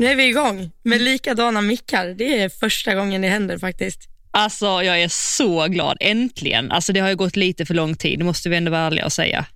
[0.00, 2.06] Nu är vi igång med likadana mickar.
[2.06, 4.08] Det är första gången det händer faktiskt.
[4.30, 6.70] Alltså jag är så glad, äntligen.
[6.70, 9.04] Alltså det har ju gått lite för lång tid, det måste vi ändå vara ärliga
[9.04, 9.46] och säga.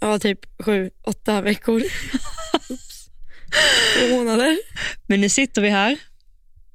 [0.00, 1.82] Ja, typ sju, åtta veckor.
[4.10, 4.58] Månader.
[5.06, 5.96] Men nu sitter vi här.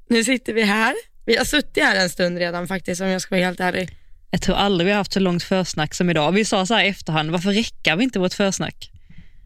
[0.10, 0.96] Nu sitter vi här.
[1.26, 3.90] Vi har suttit här en stund redan faktiskt om jag ska vara helt ärlig.
[4.32, 6.32] Jag tror aldrig vi har haft så långt försnack som idag.
[6.32, 8.93] Vi sa så här i efterhand, varför räcker vi inte vårt försnack?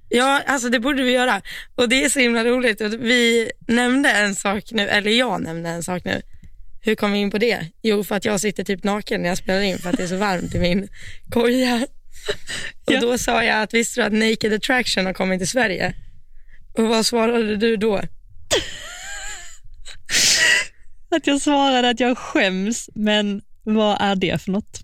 [0.10, 1.42] Ja, alltså det borde vi göra.
[1.76, 2.82] Och det är så himla roligt.
[2.82, 6.22] Vi nämnde en sak nu, eller jag nämnde en sak nu.
[6.82, 7.66] Hur kom vi in på det?
[7.82, 10.08] Jo, för att jag sitter typ naken när jag spelar in för att det är
[10.08, 10.88] så varmt i min
[11.32, 11.76] koja.
[12.86, 13.00] Och Ja.
[13.02, 15.94] då sa jag att visste du att Naked Attraction har kommit till Sverige?
[16.78, 18.02] Och vad svarade du då?
[21.12, 24.80] Att jag svarade att jag skäms, men vad är det för något?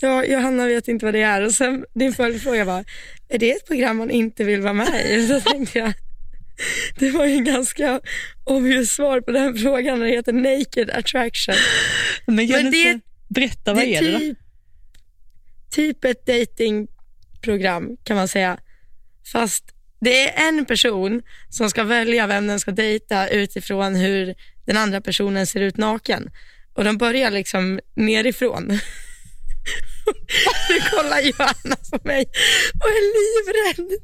[0.00, 2.84] Ja, Johanna vet inte vad det är och sen din följdfråga var,
[3.28, 5.26] är det ett program man inte vill vara med i?
[5.28, 5.92] Så tänkte jag,
[6.98, 8.00] det var ju en ganska
[8.44, 11.54] obvious svar på den frågan när det heter Naked Attraction.
[12.26, 14.38] Men, jag Men det- berätta, vad det är det typ,
[15.70, 18.58] typ ett datingprogram kan man säga.
[19.32, 19.64] Fast
[20.00, 24.34] det är en person som ska välja vem den ska dejta utifrån hur
[24.66, 26.30] den andra personen ser ut naken.
[26.74, 28.78] Och de börjar liksom nerifrån.
[30.68, 32.24] Nu kollar Johanna på mig
[32.80, 34.00] och är livrädd.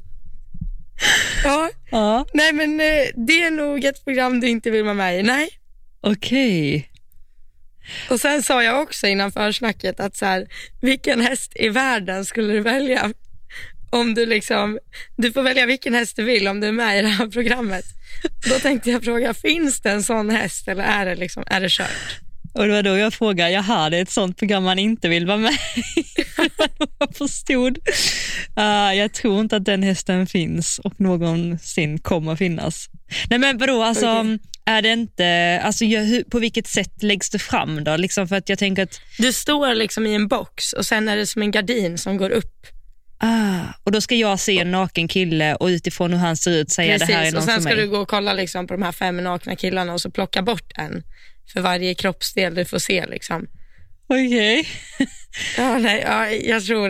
[1.43, 5.19] Ja, Ja, nej men eh, det är nog ett program du inte vill vara med
[5.19, 5.23] i.
[5.23, 5.49] Nej.
[6.01, 6.91] okej.
[8.09, 10.47] Och sen sa jag också innan försnacket att så här,
[10.81, 13.11] vilken häst i världen skulle du välja?
[13.89, 14.79] Om du liksom,
[15.17, 17.85] du får välja vilken häst du vill om du är med i det här programmet.
[18.49, 21.69] Då tänkte jag fråga, finns det en sån häst eller är det, liksom, är det
[21.69, 22.19] kört?
[22.55, 25.25] Och det var då jag frågade, jaha, det är ett sånt program man inte vill
[25.25, 25.53] vara med
[26.99, 27.77] jag förstod.
[28.59, 32.89] Uh, jag tror inte att den hästen finns och någonsin kommer finnas.
[33.29, 34.39] Nej men vadå, alltså, Okej.
[34.65, 35.85] är det inte, alltså,
[36.31, 37.97] på vilket sätt läggs det fram då?
[37.97, 41.17] Liksom för att jag tänker att, Du står liksom i en box och sen är
[41.17, 42.67] det som en gardin som går upp.
[43.17, 46.71] ah, och då ska jag se en naken kille och utifrån hur han ser ut
[46.71, 47.83] säga det här är Precis, någon och sen ska mig.
[47.83, 50.71] du gå och kolla liksom på de här fem nakna killarna och så plocka bort
[50.75, 51.03] en
[51.53, 53.05] för varje kroppsdel du får se.
[53.05, 53.47] Liksom.
[54.07, 54.67] Okej.
[55.57, 56.89] Ja, nej, ja, jag tror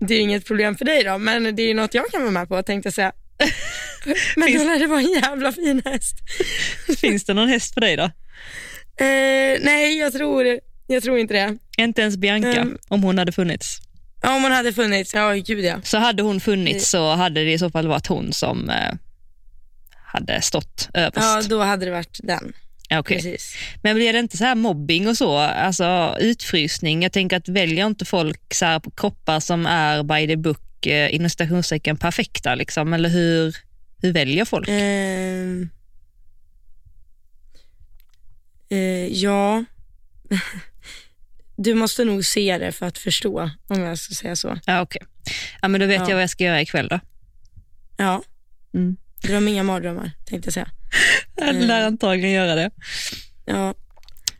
[0.00, 2.30] det är inget problem för dig då, men det är ju något jag kan vara
[2.30, 3.12] med på tänkte jag säga.
[4.36, 6.14] Men Finns- då lär det vara en jävla fin häst.
[7.00, 8.02] Finns det någon häst för dig då?
[9.04, 11.58] Eh, nej, jag tror, jag tror inte det.
[11.82, 12.78] Inte ens Bianca, Ehm.
[12.88, 13.78] om hon hade funnits.
[14.22, 15.80] Ja, Om hon hade funnits, ja gud ja.
[15.84, 18.92] Så hade hon funnits så hade det i så fall varit hon som eh,
[20.04, 21.16] hade stått överst.
[21.26, 22.52] Ja, då hade det varit den.
[22.94, 23.16] Okej.
[23.16, 23.54] Precis.
[23.82, 27.02] Men blir det inte så här mobbing och så, alltså utfrysning?
[27.02, 30.86] Jag tänker att väljer inte folk så här på kroppar som är by the book,
[30.86, 32.92] eh, inom citationstecken perfekta, liksom?
[32.92, 33.56] eller hur,
[34.02, 34.68] hur väljer folk?
[34.68, 35.68] Ehm.
[38.70, 39.64] Eh, ja.
[41.60, 44.58] Du måste nog se det för att förstå, om jag ska säga så.
[44.66, 45.02] Ja, okej.
[45.62, 46.08] Ja, men då vet Ja.
[46.08, 47.00] jag vad jag ska göra ikväll då.
[47.96, 48.22] Ja.
[48.74, 48.96] Mm.
[49.22, 50.68] Dröm inga mardrömmar, tänkte jag säga.
[51.36, 52.70] Jag lär antagligen göra det.
[53.44, 53.74] Ja,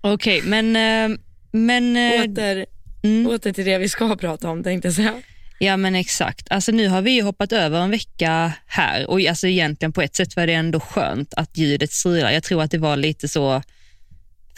[0.01, 1.19] Okej, men, eh,
[1.53, 2.67] men, eh, åter,
[3.03, 5.23] mm, åter till det vi ska prata om, tänkte jag säga.
[5.59, 6.47] ja men exakt.
[6.51, 10.17] Alltså nu har vi ju hoppat över en vecka här och alltså egentligen på ett
[10.17, 12.31] sätt var det ändå skönt att ljudet strilar.
[12.31, 13.63] Jag tror att det var lite så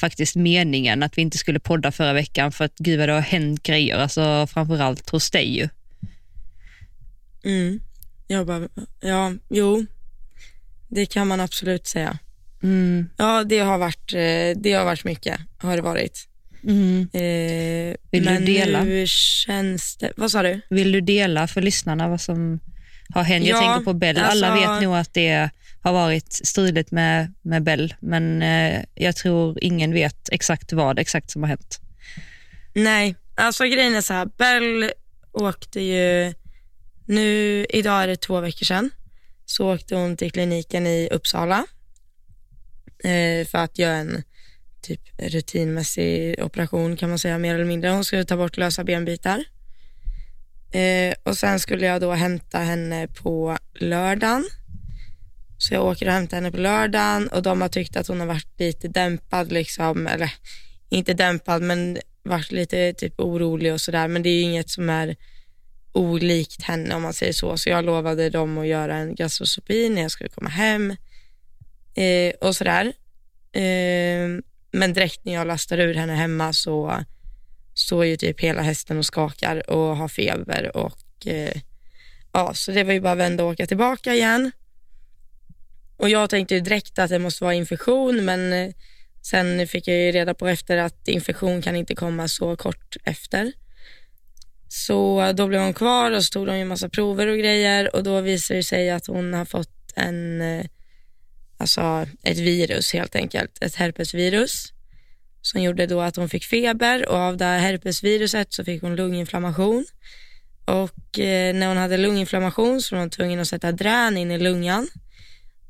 [0.00, 3.20] faktiskt meningen att vi inte skulle podda förra veckan för att gud vad det har
[3.20, 5.68] hänt grejer, alltså framförallt hos dig ju.
[7.44, 7.80] Mm.
[8.26, 8.68] Jag bara,
[9.00, 9.86] ja, jo,
[10.90, 12.18] det kan man absolut säga.
[12.62, 16.26] Mm, Ja, det har varit, eh, det har varit mycket, har det varit.
[16.64, 17.00] mm.
[17.12, 18.84] Eh, Vill du men dela?
[18.84, 20.60] nu känns det, vad sa du?
[20.70, 22.60] Vill du dela för lyssnarna vad som
[23.14, 23.46] har hänt?
[23.46, 24.18] Jag Ja, tänker på Bell.
[24.18, 25.50] Alla alltså- vet nog att det
[25.82, 31.30] har varit stridigt med, med Bell, men eh, jag tror ingen vet exakt vad exakt
[31.30, 31.80] som har hänt.
[32.74, 34.90] Nej, alltså grejen är så här, Bell
[35.32, 36.34] åkte ju,
[37.06, 38.90] nu, idag är det två veckor sedan,
[39.50, 41.66] så åkte hon till kliniken i Uppsala
[43.04, 44.22] eh, för att göra en
[44.82, 47.90] typ rutinmässig operation kan man säga mer eller mindre.
[47.90, 49.44] Hon skulle ta bort lösa benbitar.
[50.72, 54.44] Eh, och sen skulle jag då hämta henne på lördagen.
[55.58, 58.26] Så jag åker och hämtar henne på lördagen och de har tyckt att hon har
[58.26, 60.32] varit lite dämpad liksom, eller
[60.88, 64.08] inte dämpad men varit lite typ orolig och sådär.
[64.08, 65.16] Men det är ju inget som är
[65.92, 67.56] olikt henne om man säger så.
[67.56, 70.90] Så jag lovade dem att göra en gastroskopi när jag skulle komma hem
[71.94, 72.92] eh, och sådär.
[73.52, 74.42] Eh,
[74.72, 77.04] men direkt när jag lastar ur henne hemma så
[77.74, 81.60] står ju typ hela hästen och skakar och har feber och eh,
[82.32, 84.50] ja, så det var ju bara att vända och åka tillbaka igen.
[85.96, 88.72] Och jag tänkte ju direkt att det måste vara infektion, men eh,
[89.22, 93.52] sen fick jag ju reda på efter att infektion kan inte komma så kort efter.
[94.72, 98.02] Så då blev hon kvar och så tog de ju massa prover och grejer och
[98.02, 100.66] då visade det sig att hon har fått en, eh,
[101.56, 104.72] alltså ett virus helt enkelt, ett herpesvirus
[105.42, 108.96] som gjorde då att hon fick feber och av det här herpesviruset så fick hon
[108.96, 109.84] lunginflammation.
[110.64, 114.38] Och eh, när hon hade lunginflammation så var hon tvungen att sätta drän in i
[114.38, 114.88] lungan.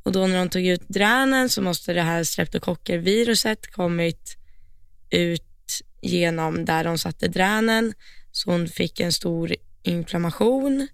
[0.03, 4.37] Och då när hon tog ut dränen så måste det här streptokockerviruset kommit
[5.11, 5.45] ut
[6.01, 7.95] genom där de satte dränen.
[8.33, 10.89] Så hon fick en stor inflammation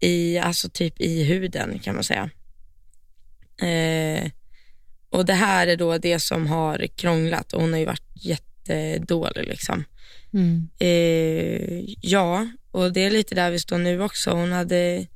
[0.00, 2.30] i, alltså typ i huden kan man säga.
[3.62, 4.30] Eh,
[5.10, 9.46] och det här är då det som har krånglat och hon har ju varit jättedålig
[9.46, 9.84] liksom.
[10.32, 10.68] Mm.
[10.78, 14.30] Eh, ja, och det är lite där vi står nu också.
[14.30, 15.06] Hon hade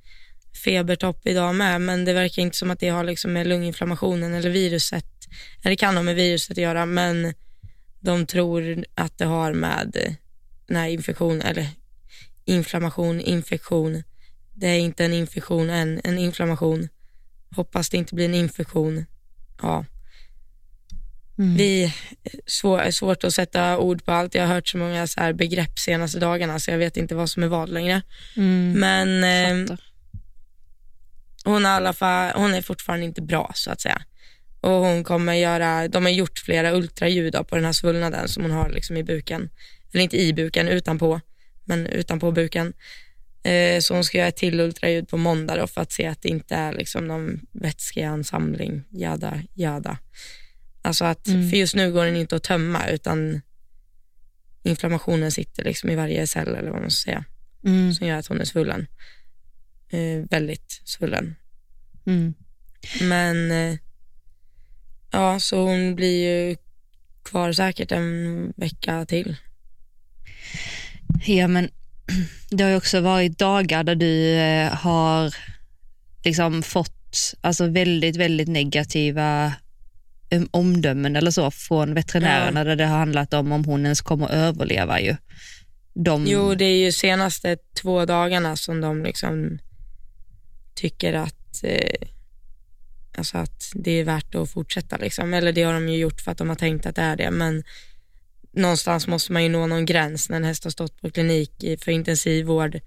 [0.64, 4.50] febertopp idag med, men det verkar inte som att det har liksom med lunginflammationen eller
[4.50, 5.06] viruset,
[5.60, 7.34] eller det kan ha med viruset att göra, men
[8.00, 10.16] de tror att det har med
[10.66, 11.69] den här infektionen, eller
[12.44, 14.02] inflammation, infektion.
[14.55, 16.88] Det är inte en infektion än, en inflammation.
[17.56, 19.06] Hoppas det inte blir en infektion.
[19.62, 19.84] Ja.
[21.38, 21.56] Mm.
[21.56, 21.94] Vi,
[22.46, 24.34] svår, svårt att sätta ord på allt.
[24.34, 27.31] Jag har hört så många så här begrepp senaste dagarna så jag vet inte vad
[27.31, 28.02] som är vad längre.
[28.37, 28.72] Mm.
[28.81, 29.76] Men eh,
[31.44, 34.02] hon, är fall, hon är fortfarande inte bra så att säga.
[34.60, 38.52] Och hon kommer göra, de har gjort flera ultraljud på den här svullnaden som hon
[38.52, 39.50] har liksom i buken.
[39.94, 41.20] Eller inte i buken, utanpå,
[41.64, 42.73] men utanpå buken.
[43.43, 46.23] Eh, så hon ska göra ett till ultraljud på måndag då för att se att
[46.23, 49.99] det inte är liksom någon vätskeansamling, jada, jada.
[50.82, 51.50] Alltså att, Mm.
[51.50, 53.41] för just nu går den inte att tömma utan
[54.62, 57.25] inflammationen sitter liksom i varje cell eller vad man ska säga,
[57.64, 57.94] Mm.
[57.94, 58.87] som gör att hon är svullen.
[59.91, 61.35] Eh, väldigt svullen.
[62.06, 62.35] Mm.
[63.02, 63.76] Men eh,
[65.11, 66.56] ja, så hon blir ju
[67.23, 69.37] kvar säkert en vecka till.
[71.25, 71.69] Ja, men
[72.50, 75.35] det har ju också varit dagar där du eh, har
[76.25, 79.52] liksom fått alltså väldigt, väldigt negativa
[80.31, 84.26] eh, omdömen eller så från veterinärerna där det har handlat om om hon ens kommer
[84.26, 85.17] att överleva ju.
[85.94, 89.58] De, Jo, det är ju senaste två dagarna som de liksom
[90.75, 92.08] tycker att, eh,
[93.19, 94.96] alltså att det är värt att fortsätta.
[94.96, 95.35] Liksom.
[95.35, 97.31] Eller det har de ju gjort för att de har tänkt att det är det.
[97.31, 97.64] Men
[98.56, 101.90] någonstans måste man ju nå någon gräns när en häst har stått på klinik för
[101.90, 102.80] intensivvård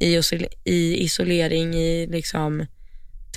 [0.00, 0.20] i,
[0.64, 2.66] i isolering i liksom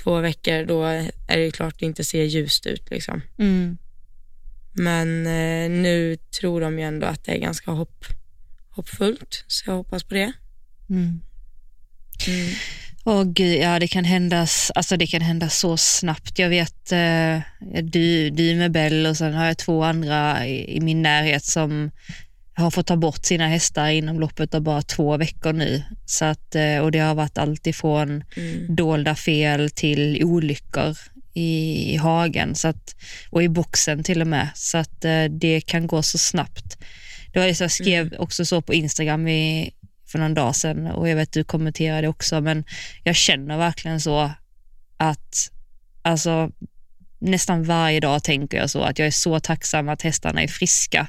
[0.02, 0.64] två veckor.
[0.64, 0.84] Då
[1.28, 2.90] är det klart det inte ser ljust ut.
[2.90, 3.22] Liksom.
[3.38, 3.78] mm,
[4.72, 8.04] Men eh, nu tror de ju ändå att det är ganska hopp,
[8.70, 10.32] hoppfullt, så jag hoppas på det.
[10.90, 11.20] mm.
[12.26, 12.54] Mm.
[13.04, 16.38] Åh gud, ja det kan hända, alltså det kan hända så snabbt.
[16.38, 17.40] Jag vet eh,
[17.82, 21.90] du, du med Bell och sen har jag två andra i, i min närhet som
[22.54, 25.82] har fått ta bort sina hästar inom loppet av bara två veckor nu.
[26.06, 28.76] Så att, eh, och det har varit allt ifrån Mm.
[28.76, 30.96] dolda fel till olyckor
[31.34, 32.96] i, i hagen så att,
[33.30, 34.48] och i boxen till och med.
[34.54, 36.78] Så att eh, det kan gå så snabbt.
[37.32, 39.70] Det var jag skrev också så på Instagram i,
[40.08, 42.64] för någon dag sedan och jag vet du kommenterade också men
[43.02, 44.30] jag känner verkligen så
[44.96, 45.50] att
[46.02, 46.50] alltså
[47.18, 51.08] nästan varje dag tänker jag så att jag är så tacksam att hästarna är friska.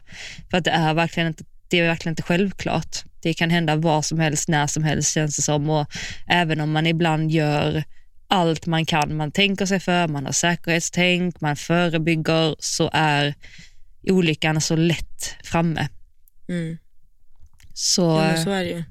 [0.50, 3.04] För att det är verkligen inte, det är verkligen inte självklart.
[3.22, 5.88] Det kan hända vad som helst, när som helst känns det som och
[6.28, 7.84] även om man ibland gör
[8.28, 13.34] allt man kan, man tänker sig för, man har säkerhetstänk, man förebygger, så är
[14.04, 15.88] olyckan så lätt framme.
[16.50, 16.78] Mm.
[17.80, 18.84] Så, Ja, så är det ju.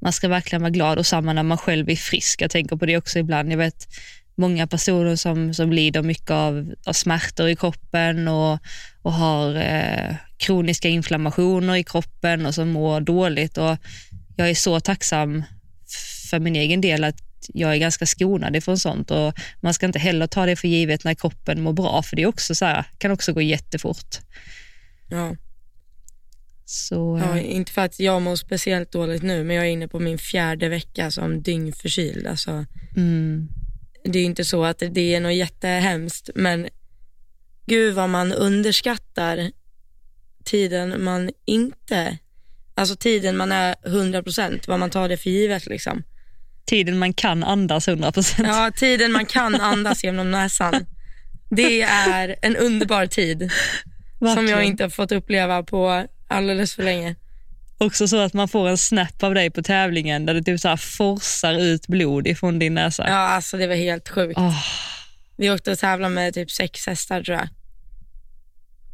[0.00, 2.42] man ska verkligen vara glad och samma när man själv är frisk.
[2.42, 3.52] Jag tänker på det också ibland.
[3.52, 3.88] Jag vet
[4.34, 8.58] många personer som, som lider mycket av, av smärtor i kroppen och,
[9.02, 13.58] och har eh, kroniska inflammationer i kroppen och som mår dåligt.
[13.58, 13.76] Och
[14.36, 15.44] jag är så tacksam
[16.30, 19.98] för min egen del att jag är ganska skonad ifrån sånt och man ska inte
[19.98, 22.84] heller ta det för givet när kroppen mår bra för det är också så här,
[22.98, 24.18] kan också gå jättefort.
[25.08, 25.36] Ja.
[26.70, 29.88] Så, Ja, eh, inte för att jag mår speciellt dåligt nu, men jag är inne
[29.88, 32.26] på min fjärde vecka som dyngförkyld.
[32.26, 32.64] Alltså,
[32.96, 33.48] mm,
[34.04, 36.68] det är ju inte så att det är något jättehemskt, men
[37.66, 39.50] gud vad man underskattar
[40.44, 42.18] tiden man inte,
[42.74, 46.02] alltså tiden man är 100%, vad man tar det för givet liksom.
[46.64, 48.48] tiden man kan andas 100 procent.
[48.48, 50.86] Ja, tiden man kan andas genom näsan.
[51.50, 53.50] Det är en underbar tid
[54.34, 57.14] som jag inte har fått uppleva på alldeles för länge.
[57.78, 60.68] Också så att man får en snap av dig på tävlingen där det typ så
[60.68, 63.08] här forsar ut blod ifrån din näsa.
[63.08, 64.38] Ja, alltså det var helt sjukt.
[64.38, 64.64] Åh,
[65.36, 67.48] Vi åkte och tävlade med typ sex hästar tror jag.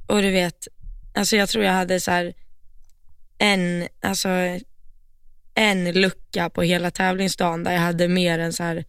[0.06, 0.68] Och du vet,
[1.14, 2.32] alltså jag tror jag hade så
[3.38, 4.28] en, alltså
[5.54, 8.84] en lucka på hela tävlingsdagen där jag hade mer än så här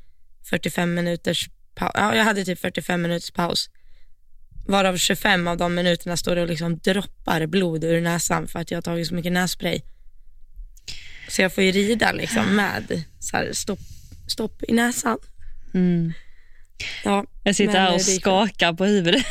[0.49, 1.91] 45 minuters paus.
[1.95, 3.69] Ja, jag hade typ 45 minuters paus.
[4.67, 8.71] Varav 25 av de minuterna står det och liksom droppar blod ur näsan för att
[8.71, 9.81] jag har tagit så mycket nässpray.
[11.29, 13.79] Så jag får ju rida liksom med så här, stopp,
[14.27, 15.17] stopp i näsan.
[15.73, 16.13] Mm.
[17.03, 19.25] Ja, Jag sitter här och skakar på huvudet.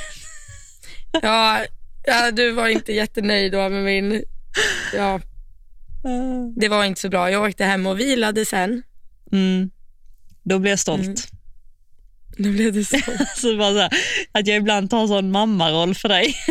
[1.22, 1.64] ja,
[2.04, 4.24] ja, du var inte jättenöjd då med min...
[4.94, 5.20] Ja,
[6.56, 7.30] det var inte så bra.
[7.30, 8.82] Jag åkte hem och vilade sen.
[9.32, 9.70] Mm.
[10.42, 11.04] Då blir jag stolt.
[11.04, 11.16] Mm.
[12.36, 12.98] Då blev det så.
[13.36, 13.90] Så bara så här,
[14.32, 16.34] att jag ibland tar sån mammaroll för dig.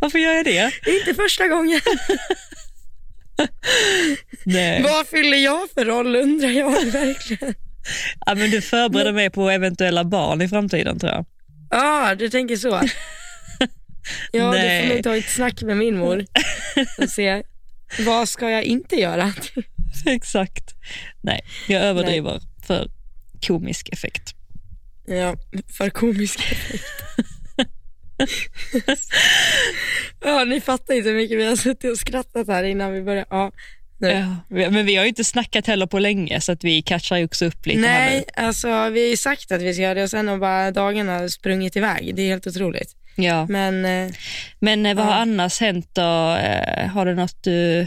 [0.00, 0.72] Varför gör jag det?
[0.86, 1.80] inte första gången.
[4.44, 4.82] Nej.
[4.82, 7.54] Vad fyller jag för roll undrar jag verkligen.
[8.26, 11.26] Ja, men du förbereder mig på eventuella barn i framtiden tror jag.
[11.70, 12.80] Ja, du tänker så.
[14.32, 14.82] Ja, Nej.
[14.82, 16.24] du får nog ta ett snack med min mor
[16.98, 17.42] och se
[17.98, 19.32] vad ska jag inte göra.
[20.06, 20.74] Exakt.
[21.22, 22.90] Nej, jag överdriver för
[23.46, 24.34] komisk effekt.
[25.06, 25.36] Ja,
[25.78, 26.84] för komisk effekt.
[30.24, 33.26] Ja, ni fattar inte hur mycket vi har suttit och skrattat här innan vi började.
[33.30, 33.52] Ja.
[34.00, 37.24] Ja, men vi har ju inte snackat heller på länge så att vi catchar ju
[37.24, 40.10] också upp lite Nej, alltså vi har ju sagt att vi ska göra det och
[40.10, 42.14] sen har bara dagarna sprungit iväg.
[42.14, 42.96] Det är helt otroligt.
[43.16, 43.46] Ja.
[43.46, 44.14] Men eh,
[44.58, 45.10] Men eh, vad Ja.
[45.10, 46.36] har annars hänt då?
[46.36, 47.86] Eh, Har det något du...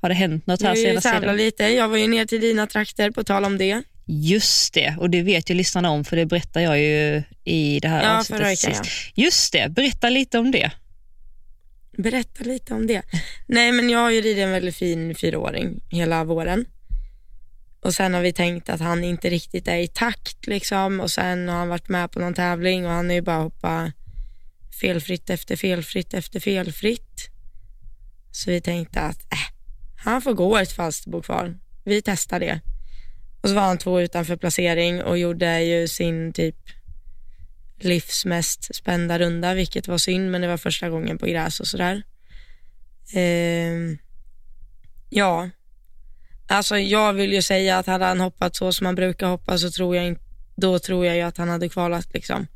[0.00, 1.36] Har det hänt något här senaste tiden?
[1.36, 1.64] lite.
[1.64, 3.82] Jag var ju ner till dina trakter på tal om det.
[4.10, 7.88] Just det, och det vet ju lyssnarna om för det berättar jag ju i det
[7.88, 9.12] här Ja, avsnittet förra sist.
[9.14, 10.70] Just det, berätta lite om det.
[11.96, 13.02] Berätta lite om det.
[13.46, 16.64] Nej, men jag har ju ridit en väldigt fin fyraåring hela våren.
[17.80, 21.48] Och sen har vi tänkt att han inte riktigt är i takt liksom och sen
[21.48, 23.92] har han varit med på någon tävling och han är ju bara hoppa
[24.80, 27.30] felfritt efter felfritt efter felfritt.
[28.30, 29.38] Så vi tänkte att äh,
[29.96, 31.58] han får gå ett Falsterbo kvar.
[31.84, 32.60] Vi testar det.
[33.40, 36.56] Och så var han två utanför placering och gjorde ju sin typ
[37.80, 41.66] livs mest spända runda, vilket var synd, men det var första gången på gräs och
[41.66, 42.02] sådär.
[43.14, 43.98] Ehm,
[45.10, 45.50] ja,
[46.46, 49.70] alltså jag vill ju säga att hade han hoppat så som han brukar hoppa så
[49.70, 50.22] tror jag inte,
[50.56, 52.46] då tror jag ju att han hade kvalat liksom.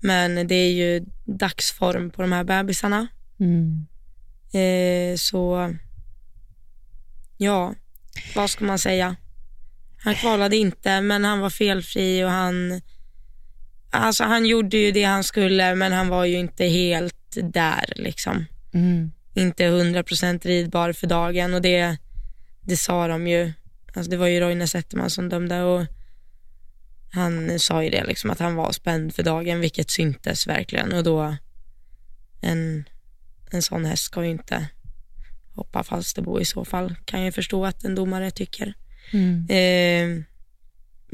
[0.00, 3.06] Men det är ju dagsform på de här bebisarna.
[3.40, 3.86] Mm.
[4.52, 5.74] Eh, så
[7.36, 7.74] ja,
[8.34, 9.16] vad ska man säga?
[10.04, 12.80] Han kvalade inte, men han var felfri och han
[13.94, 18.46] Alltså han gjorde ju det han skulle, men han var ju inte helt där liksom.
[18.74, 19.12] Mm.
[19.34, 21.96] Inte 100% ridbar för dagen och det,
[22.60, 23.52] det sa de ju.
[23.94, 25.86] Alltså det var ju Roine Zetterman som dömde och
[27.12, 31.04] han sa ju det liksom att han var spänd för dagen, vilket syntes verkligen och
[31.04, 31.36] då
[32.40, 32.84] en,
[33.50, 34.68] en sån häst ska ju inte
[35.54, 38.74] hoppa Falsterbo i så fall, kan jag förstå att en domare tycker.
[39.12, 39.46] Mm.
[39.48, 40.24] Eh,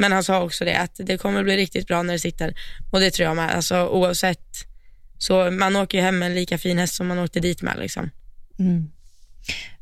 [0.01, 2.55] men han sa också det att det kommer bli riktigt bra när det sitter
[2.91, 3.51] och det tror jag med.
[3.51, 4.67] Alltså, oavsett,
[5.19, 7.79] så man åker ju hem med en lika fin häst som man åkte dit med.
[7.79, 8.11] Liksom.
[8.59, 8.91] Mm.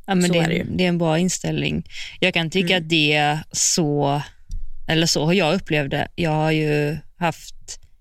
[0.07, 1.85] Ja, men det, är det det är en bra inställning.
[2.21, 2.85] Jag kan tycka Mm.
[2.85, 4.23] att det är så,
[4.89, 6.09] eller så har jag upplevt det.
[6.15, 7.55] Jag har ju haft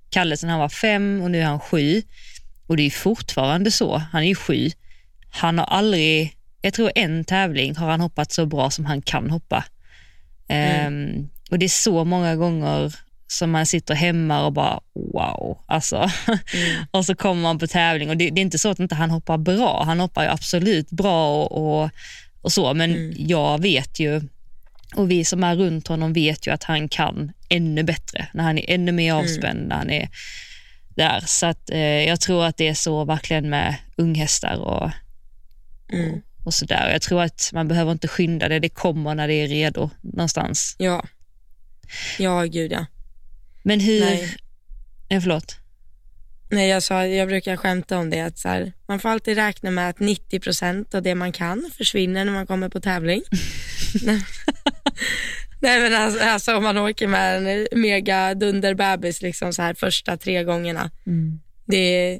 [0.10, 2.01] Kalle sedan han var fem och nu är han sju.
[2.67, 3.98] Och det är fortfarande så.
[3.98, 4.69] Han är ju sju.
[5.29, 9.29] Han har aldrig, jag tror en tävling har han hoppat så bra som han kan
[9.29, 9.65] hoppa.
[10.47, 12.95] Ehm, och det är så många gånger
[13.27, 14.79] som man sitter hemma och bara
[15.13, 15.57] wow.
[15.67, 15.95] Alltså,
[16.27, 16.85] Mm.
[16.91, 19.09] och så kommer man på tävling och det, det är inte så att inte han
[19.11, 19.83] hoppar bra.
[19.85, 21.89] Han hoppar ju absolut bra och, och,
[22.41, 23.13] och så, men Mm.
[23.17, 24.21] jag vet ju
[24.95, 28.57] och vi som är runt honom vet ju att han kan ännu bättre, när han
[28.57, 29.23] är ännu mer Mm.
[29.25, 30.09] avspänd, när han är
[30.95, 31.23] där.
[31.25, 34.91] Så att, eh, jag tror att det är så verkligen med unghästar och,
[35.93, 36.21] Mm.
[36.45, 36.89] Och sådär.
[36.91, 40.75] Jag tror att man behöver inte skynda det, det kommer när det är redo någonstans.
[40.77, 41.05] Ja.
[42.19, 42.85] Ja, gud ja.
[43.63, 43.99] Men hur...
[43.99, 44.35] Nej.
[45.09, 45.55] Nej, förlåt.
[46.49, 49.71] Nej, jag, sa, jag brukar skämta om det, att så här, man får alltid räkna
[49.71, 53.21] med att 90% av det man kan försvinner när man kommer på tävling.
[55.59, 60.17] Nej men alltså, alltså om man åker med en mega dunderbebis liksom så här första
[60.17, 61.39] tre gångerna, Mm.
[61.65, 62.19] det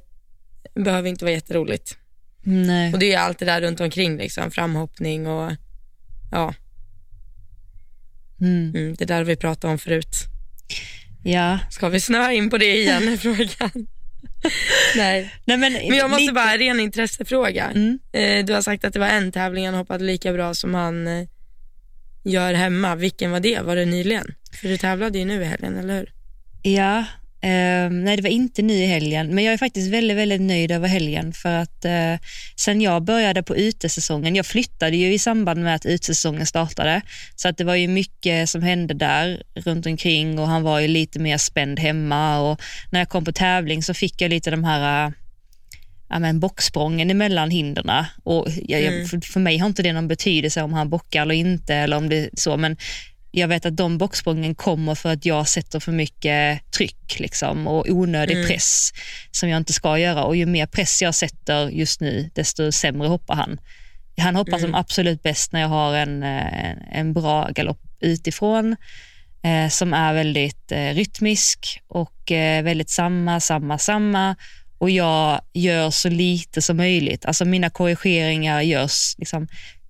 [0.76, 1.98] behöver inte vara jätteroligt.
[2.46, 2.94] Nej.
[2.94, 5.52] Och det är allt det där runt omkring, liksom, framhoppning och
[6.32, 6.54] ja,
[8.42, 8.72] Mm.
[8.76, 10.16] mm, det där vi pratade om förut.
[11.24, 11.60] Ja.
[11.72, 13.72] Ska vi snöa in på det igen frågan.
[14.96, 17.72] Nej, Nej, men, men jag måste lite- bara, en ren intressefråga.
[17.76, 18.00] Mm.
[18.14, 21.08] Eh, du har sagt att det var en tävling han hoppade lika bra som han
[21.08, 21.28] eh,
[22.24, 22.96] gör hemma.
[22.96, 23.60] Vilken var det?
[23.62, 24.34] Var det nyligen?
[24.62, 26.14] För du tävlade ju nu i helgen, eller hur?
[26.64, 27.06] Ja,
[27.46, 30.72] eh, nej det var inte ny i helgen, men jag är faktiskt väldigt, väldigt nöjd
[30.72, 32.16] över helgen för att eh,
[32.56, 37.02] sen jag började på utesäsongen, jag flyttade ju i samband med att utesäsongen startade,
[37.36, 40.88] så att det var ju mycket som hände där runt omkring och han var ju
[40.88, 42.62] lite mer spänd hemma och
[42.92, 45.14] när jag kom på tävling så fick jag lite de här
[46.10, 48.08] ja, men bocksprången emellan hinderna.
[48.24, 49.22] Och jag, Mm.
[49.22, 52.18] för mig har inte det någon betydelse om han bockar eller inte, eller om det
[52.18, 52.78] är så, men
[53.36, 57.86] jag vet att de bocksprången kommer för att jag sätter för mycket tryck liksom, och
[57.90, 58.48] onödig Mm.
[58.48, 58.92] press
[59.32, 60.24] som jag inte ska göra.
[60.24, 63.60] Och ju mer press jag sätter just nu, desto sämre hoppar han.
[64.18, 64.76] Han hoppar som Mm.
[64.76, 68.76] absolut bäst när jag har en, en, en bra galopp utifrån
[69.44, 74.36] eh, som är väldigt eh, rytmisk och eh, väldigt samma, samma, samma
[74.78, 77.26] och jag gör så lite som möjligt.
[77.26, 79.48] Alltså mina korrigeringar görs liksom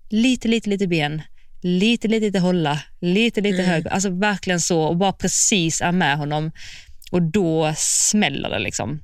[0.09, 1.21] lite, lite, lite ben,
[1.62, 3.71] lite, lite, lite hålla, lite, lite Mm.
[3.71, 3.89] höger.
[3.89, 6.51] Alltså verkligen så och bara precis är med honom
[7.12, 9.01] och då smäller det liksom.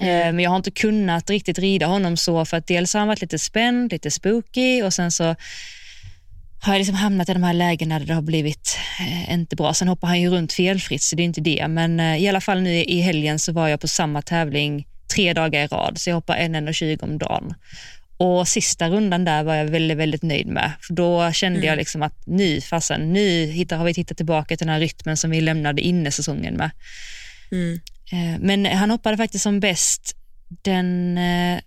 [0.00, 0.26] Mm.
[0.28, 3.08] Eh, Men jag har inte kunnat riktigt rida honom så för att dels har han
[3.08, 5.24] varit lite spänd, lite spooky och sen så
[6.62, 9.74] har jag liksom hamnat i de här lägena där det har blivit eh, inte bra.
[9.74, 11.68] Sen hoppar han ju runt felfritt så det är inte det.
[11.68, 15.32] Men eh, i alla fall nu i helgen så var jag på samma tävling tre
[15.32, 17.54] dagar i rad så jag hoppar 1,20 om dagen.
[18.22, 20.72] Och sista rundan där var jag väldigt, väldigt nöjd med.
[20.80, 21.68] För då kände Mm.
[21.68, 25.16] jag liksom att nu, fasen, nu hittar, har vi hittat tillbaka till den här rytmen
[25.16, 26.70] som vi lämnade inne säsongen med.
[27.52, 27.80] Mm.
[28.12, 30.16] Eh, Men han hoppade faktiskt som bäst
[30.62, 31.60] den, eh,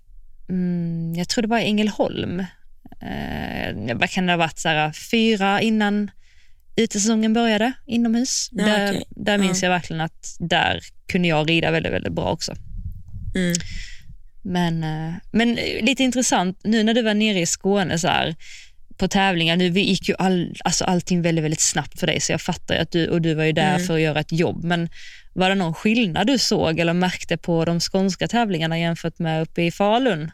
[0.49, 2.39] mm, jag tror det var i Ängelholm.
[3.01, 6.11] Eh, vad kan det ha varit, så här, fyra innan
[6.75, 8.49] utesäsongen började inomhus.
[8.51, 9.03] Ja, där okej.
[9.09, 9.65] där minns Ja.
[9.67, 12.53] jag verkligen att där kunde jag rida väldigt, väldigt bra också.
[13.35, 13.53] Mm.
[14.43, 18.35] Men, eh, men lite intressant, nu när du var nere i Skåne så här,
[18.97, 22.41] på tävlingar, nu gick ju all, alltså allting väldigt, väldigt snabbt för dig så jag
[22.41, 23.87] fattar att du, och du var ju där Mm.
[23.87, 24.89] för att göra ett jobb, men
[25.33, 29.61] var det någon skillnad du såg eller märkte på de skånska tävlingarna jämfört med uppe
[29.61, 30.31] i Falun?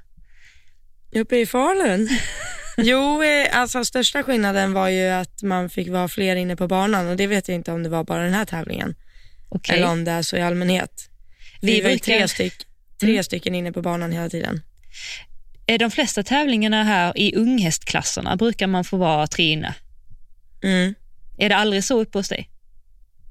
[1.16, 2.10] Uppe i Falun?
[2.78, 7.08] jo, eh, alltså största skillnaden var ju att man fick vara fler inne på banan
[7.08, 8.96] och det vet jag inte om det var bara den här tävlingen
[9.50, 9.78] Okej.
[9.78, 11.10] eller om det är så i allmänhet.
[11.62, 12.54] Vi Vi var brukar- tre, styck,
[13.00, 13.24] tre Mm.
[13.24, 14.62] stycken inne på banan hela tiden.
[15.66, 19.76] Är de flesta tävlingarna här i unghästklasserna brukar man få vara tre inne?
[20.64, 20.94] Mm.
[21.38, 22.50] Är det aldrig så uppe hos dig?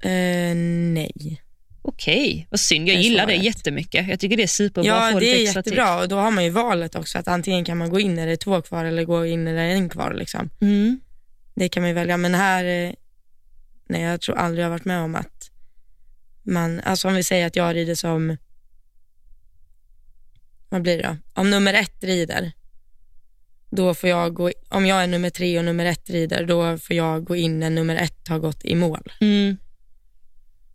[0.03, 0.55] Eh,
[0.93, 1.41] nej.
[1.81, 2.89] Okej, vad synd.
[2.89, 4.07] Jag Det gillar det jättemycket.
[4.09, 5.73] Jag tycker det är superbra att Ja, få det är extra tid.
[5.73, 8.25] jättebra och då har man ju valet också att antingen kan man gå in när
[8.25, 10.13] det är två kvar eller gå in när det är en kvar.
[10.13, 10.49] Liksom.
[10.61, 10.99] Mm.
[11.55, 12.91] Det kan man ju välja, men här, eh,
[13.89, 15.49] nej jag tror aldrig jag har varit med om att
[16.43, 18.37] man, alltså om vi säger att jag rider som,
[20.69, 21.17] vad blir det då?
[21.33, 22.51] Om nummer ett rider,
[23.69, 26.95] då får jag gå, om jag är nummer tre och nummer ett rider, då får
[26.95, 29.11] jag gå in när nummer ett har gått i mål.
[29.21, 29.57] Mm.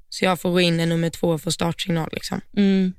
[0.09, 2.40] Så jag får gå in när nummer två får startsignal liksom.
[2.57, 2.92] Mm.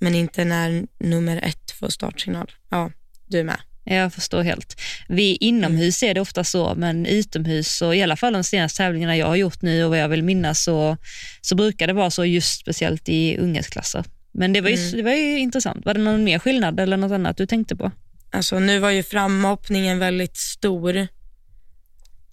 [0.00, 2.50] Men inte när nummer ett får startsignal.
[2.68, 2.90] Ja,
[3.26, 3.60] du är med.
[3.84, 4.80] Jag förstår helt.
[5.08, 9.16] Vi inomhus är det ofta så, men utomhus och i alla fall de senaste tävlingarna
[9.16, 10.96] jag har gjort nu och vad jag vill minnas så,
[11.40, 14.04] så brukar det vara så just speciellt i ungdomsklasser.
[14.32, 14.96] Men det var, ju, Mm.
[14.96, 15.86] det var ju intressant.
[15.86, 17.92] Var det någon mer skillnad eller något annat du tänkte på?
[18.32, 21.08] Alltså nu var ju framhoppningen väldigt stor.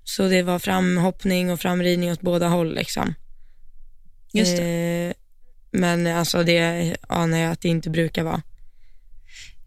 [0.04, 3.14] Så det var framhoppning och framridning åt båda håll liksom.
[4.34, 5.14] Just Eh,
[5.72, 8.42] men alltså det anar jag att det inte brukar vara.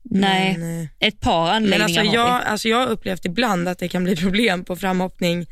[0.02, 3.68] Nej, Men, eh, ett par men anläggningar alltså, har jag, alltså jag har upplevt ibland
[3.68, 5.46] att det kan bli problem på framhoppning.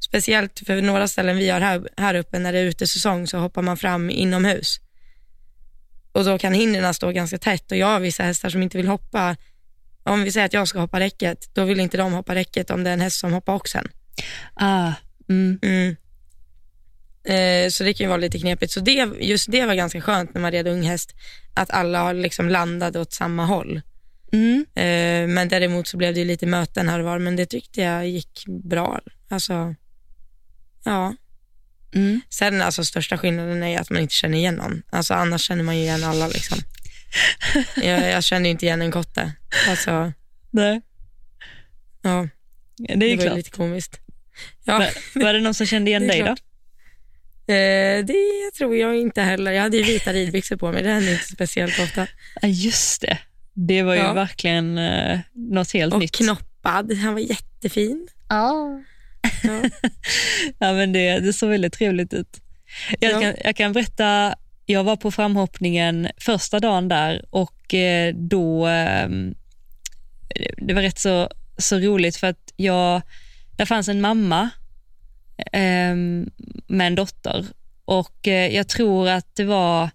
[0.00, 3.62] Speciellt för några ställen vi har här, här uppe när det är utesäsong så hoppar
[3.62, 4.80] man fram inomhus.
[6.12, 8.88] Och då kan hindren stå ganska tätt och jag har vissa hästar som inte vill
[8.88, 9.36] hoppa.
[10.02, 12.84] Om vi säger att jag ska hoppa räcket, då vill inte de hoppa räcket om
[12.84, 13.88] det är en häst som hoppar oxen.
[14.54, 14.92] Ah,
[15.28, 15.58] mm.
[15.62, 15.96] Mm.
[17.24, 18.72] Eh, så det kan ju vara lite knepigt.
[18.72, 21.14] Så det, just det var ganska skönt när man red unghäst,
[21.54, 23.80] att alla liksom landade åt samma håll.
[24.32, 24.66] Mm.
[24.74, 28.08] Eh, men däremot så blev det lite möten här och var, men det tyckte jag
[28.08, 29.00] gick bra.
[29.28, 29.74] Alltså,
[30.84, 31.14] ja.
[31.94, 32.20] Mm.
[32.30, 34.82] Sen alltså största skillnaden är att man inte känner igen någon.
[34.90, 36.58] Alltså annars känner man ju igen alla liksom.
[37.82, 39.32] jag, jag känner inte igen en kotte.
[39.68, 40.12] Alltså,
[40.50, 40.80] Nej,
[42.02, 42.28] ja,
[42.76, 43.36] det är det var klart.
[43.36, 44.00] lite komiskt.
[44.64, 44.88] Ja, Var,
[45.24, 46.30] var det någon som kände igen dig då?
[47.54, 49.52] eh, det tror jag inte heller.
[49.52, 52.06] Jag hade ju vita ridbyxor på mig, det hände inte speciellt ofta.
[52.42, 53.18] Ja, just det.
[53.54, 54.12] Det var ju Ja.
[54.12, 56.16] verkligen eh, något helt Och nytt.
[56.16, 58.08] knoppad, han var jättefin.
[58.28, 58.82] Ja.
[59.42, 59.62] Ja.
[60.58, 62.40] Ja, men det, det såg väldigt trevligt ut.
[63.00, 63.20] Jag, Ja.
[63.20, 64.34] kan, jag kan berätta,
[64.66, 69.34] jag var på framhoppningen första dagen där och eh, då, ehm,
[70.56, 71.28] det var rätt så,
[71.58, 73.02] så roligt för att jag,
[73.56, 74.50] där fanns en mamma
[75.52, 76.30] ehm,
[76.66, 77.46] med en dotter
[77.84, 79.90] Och eh, jag tror att det var,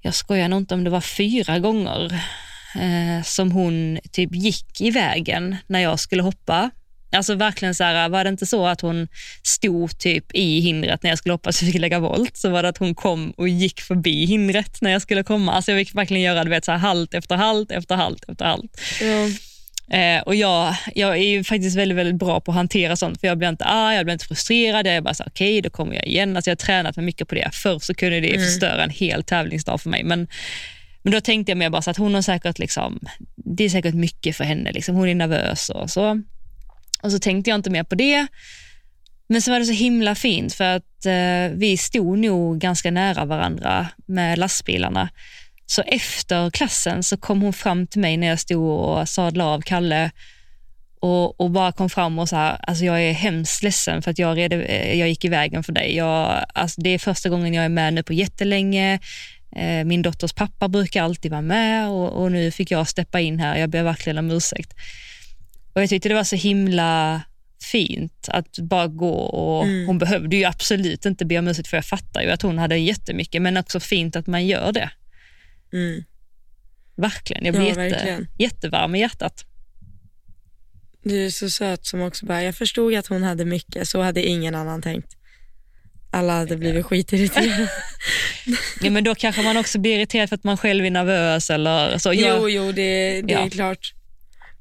[0.00, 2.12] jag skojar nog inte om det var fyra gånger
[2.80, 6.70] eh, som hon typ gick i vägen när jag skulle hoppa.
[7.12, 9.08] Alltså verkligen så här, var det inte så att hon
[9.42, 12.62] stod typ i hindret när jag skulle hoppa så jag fick lägga volt, så var
[12.62, 15.52] det att hon kom och gick förbi hindret när jag skulle komma.
[15.52, 18.44] Alltså jag fick verkligen göra du vet, så här, halt efter halt efter halt efter
[18.44, 18.80] halt.
[19.00, 19.28] Ja.
[19.98, 23.26] Eh, och jag, jag är ju faktiskt väldigt, väldigt bra på att hantera sånt, för
[23.26, 24.86] jag blir inte arg, jag blir inte frustrerad.
[24.86, 26.36] Jag är bara så okej, okay, då kommer jag igen.
[26.36, 27.50] Alltså jag har tränat mig mycket på det.
[27.52, 28.44] Förr så kunde det Mm.
[28.44, 30.28] förstöra en hel tävlingsdag för mig, men
[31.02, 33.00] men då tänkte jag mer bara så att hon har säkert, liksom,
[33.36, 34.72] det är säkert mycket för henne.
[34.72, 34.94] Liksom.
[34.94, 36.22] Hon är nervös och så.
[37.02, 38.26] Och så tänkte jag inte mer på det.
[39.28, 43.24] Men så var det så himla fint för att eh, vi stod nog ganska nära
[43.24, 45.08] varandra med lastbilarna.
[45.66, 49.60] Så efter klassen så kom hon fram till mig när jag stod och sadlade av
[49.60, 50.10] Kalle
[51.00, 54.36] och, och bara kom fram och sa, alltså jag är hemskt ledsen för att jag,
[54.36, 55.96] red, eh, jag gick i vägen för dig.
[55.96, 59.00] Jag, alltså det är första gången jag är med nu på jättelänge.
[59.56, 63.40] Eh, Min dotters pappa brukar alltid vara med och, och nu fick jag steppa in
[63.40, 63.56] här.
[63.56, 64.74] Jag ber verkligen om ursäkt.
[65.80, 67.22] Och jag tyckte det var så himla
[67.62, 69.86] fint att bara gå och Mm.
[69.86, 72.76] hon behövde ju absolut inte be om ursäkt för jag fattar ju att hon hade
[72.76, 74.90] jättemycket men också fint att man gör det.
[75.72, 76.04] Mm.
[76.96, 77.44] Verkligen.
[77.44, 78.26] Jag Ja, blir jätte, verkligen.
[78.38, 79.44] jättevarm i hjärtat.
[81.02, 84.24] Du är så söt som också bara, jag förstod att hon hade mycket, så hade
[84.24, 85.16] ingen annan tänkt.
[86.12, 87.68] Alla hade blivit skitirriterade.
[88.82, 91.98] Ja, men då kanske man också blir irriterad för att man själv är nervös eller
[91.98, 92.12] så.
[92.14, 93.48] Jag, Jo, jo, det, det är Ja.
[93.50, 93.94] klart.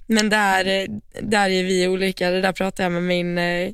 [0.10, 0.88] Men där,
[1.22, 2.30] där är vi olika.
[2.32, 3.72] Det där pratade jag med min, eh,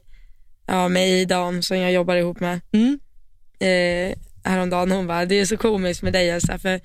[0.68, 3.00] ja med Ida om, som jag jobbar ihop med Mm,
[3.60, 4.18] eh,
[4.52, 4.92] häromdagen.
[4.92, 6.80] Hon bara, det är så komiskt med dig Elsa, för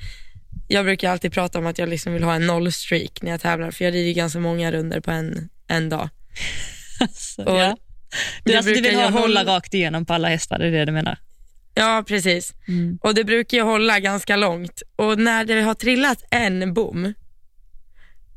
[0.69, 3.71] jag brukar alltid prata om att jag liksom vill ha en nollstreak när jag tävlar,
[3.71, 6.09] för jag rider ganska många runder på en, en dag.
[7.01, 7.77] alltså, Och ja.
[8.45, 10.93] Du, alltså, du vill ha hålla- rakt igenom på alla hästar, det är det du
[10.93, 11.19] menar?
[11.75, 12.55] Ja, precis.
[12.69, 12.99] Mm.
[13.03, 14.83] Och det brukar ju hålla ganska långt.
[14.97, 17.15] Och när det har trillat en bom,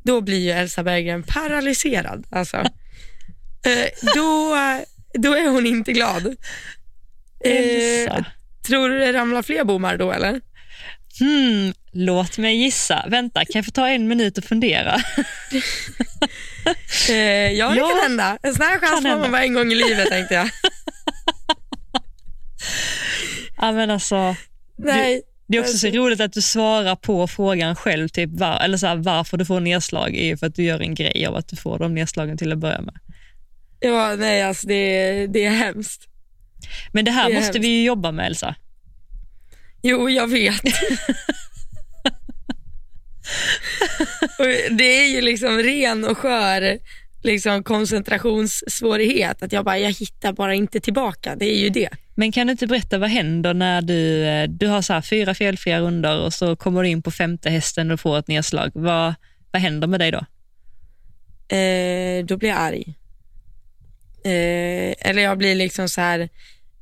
[0.04, 2.26] då blir ju Elsa Berggren paralyserad.
[2.30, 2.56] Alltså.
[3.66, 4.56] Eh, då,
[5.14, 6.26] då är hon inte glad.
[7.44, 8.24] Eh,
[8.66, 10.40] tror du det ramlar fler bommar då eller?
[11.18, 13.04] Hmm, låt mig gissa.
[13.08, 15.00] Vänta, kan jag få ta en minut och fundera?
[17.08, 18.38] Eh, ja, det Ja, kan hända.
[18.42, 20.50] En sån här chans får man bara en gång i livet tänkte jag.
[23.56, 24.36] ja, men alltså,
[24.76, 28.60] Nej, det är också så Alltså- roligt att du svarar på frågan själv, typ var,
[28.60, 31.26] eller så här, varför du får nedslag är ju för att du gör en grej
[31.26, 32.94] av att du får de nedslagen till att börja med.
[33.80, 36.08] ja, nej alltså det, det är hemskt.
[36.92, 37.64] Men det här Det måste hemskt.
[37.64, 38.54] vi ju jobba med Elsa.
[39.82, 40.62] Jo, jag vet.
[44.70, 46.78] det är ju liksom ren och skör
[47.24, 49.42] liksom koncentrationssvårighet.
[49.42, 51.36] Att jag bara, jag hittar bara inte tillbaka.
[51.36, 51.88] Det är ju det.
[52.14, 55.34] Men kan du inte berätta vad händer när du, eh, du har så här fyra
[55.34, 58.70] felfria runder och så kommer du in på femte hästen och får ett nedslag.
[58.74, 59.14] Vad,
[59.50, 60.18] vad händer med dig då?
[61.56, 62.94] Eh, då blir jag arg.
[64.24, 66.28] Eh, eller jag blir liksom så här,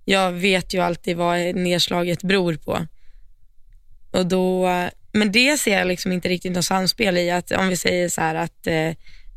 [0.05, 2.87] jag vet ju alltid vad nedslaget beror på.
[4.11, 4.68] Och då,
[5.12, 7.31] men det ser jag liksom inte riktigt något samspel i.
[7.31, 8.90] Att om vi säger så här att eh,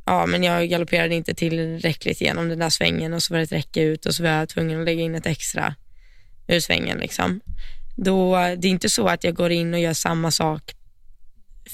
[0.06, 3.52] ja, men jag galopperade inte tillräckligt genom den där svängen och så var det ett
[3.52, 5.76] räcke ut och så var jag tvungen att lägga in ett extra
[6.48, 6.98] ur svängen.
[6.98, 7.41] Liksom.
[7.96, 10.76] Då, det är inte så att jag går in och gör samma sak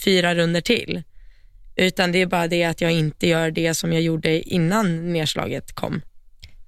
[0.03, 1.03] fyra runder till.
[1.75, 5.73] Utan det är bara det att jag inte gör det som jag gjorde innan nedslaget
[5.73, 6.01] kom.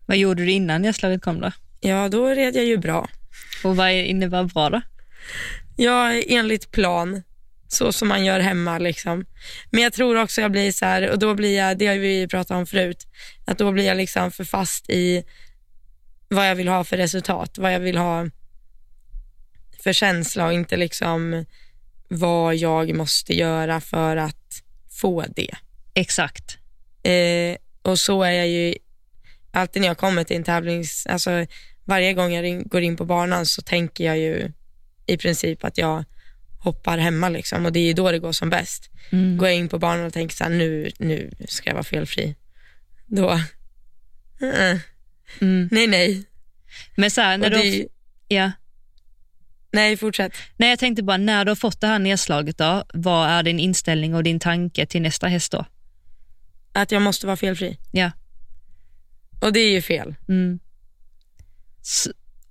[0.05, 1.51] Vad gjorde du innan nedslaget kom då?
[1.81, 3.09] Ja, då red jag ju bra.
[3.63, 4.81] Och vad innebär bra då?
[5.77, 7.23] Ja, enligt plan,
[7.73, 8.77] så som man gör hemma.
[8.77, 9.25] Liksom.
[9.71, 12.27] Men jag tror också jag blir så här, och då blir jag, det har vi
[12.27, 13.07] pratat om förut,
[13.45, 15.23] att då blir jag liksom för fast i
[16.27, 18.29] vad jag vill ha för resultat, vad jag vill ha
[19.83, 21.45] för känsla och inte liksom
[22.07, 24.63] vad jag måste göra för att
[25.01, 25.55] få det.
[25.93, 26.57] Exakt.
[27.03, 28.75] Eh, och så är jag ju
[29.51, 31.05] alltid när jag kommer till en tävlings...
[31.05, 31.45] Alltså,
[31.85, 34.51] varje gång jag går in på banan så tänker jag ju
[35.05, 36.03] i princip att jag
[36.63, 38.89] hoppar hemma liksom, och det är ju då det går som bäst.
[39.11, 39.37] Mm.
[39.37, 42.35] Går jag in på banan och tänker så här, nu, nu ska jag vara felfri.
[43.05, 43.39] Då...
[44.41, 44.79] Mm,
[45.41, 45.69] Mm.
[45.71, 46.23] nej, nej.
[46.95, 47.87] Men så här, när Och du, det,
[48.27, 48.51] ja.
[49.71, 50.33] nej, fortsätt.
[50.57, 53.59] Nej, jag tänkte bara, när du har fått det här nedslaget, då, vad är din
[53.59, 55.65] inställning och din tanke till nästa häst då?
[56.73, 57.77] Att jag måste vara felfri.
[57.91, 58.11] Ja.
[59.41, 60.15] Och det är ju fel.
[60.27, 60.59] Mm.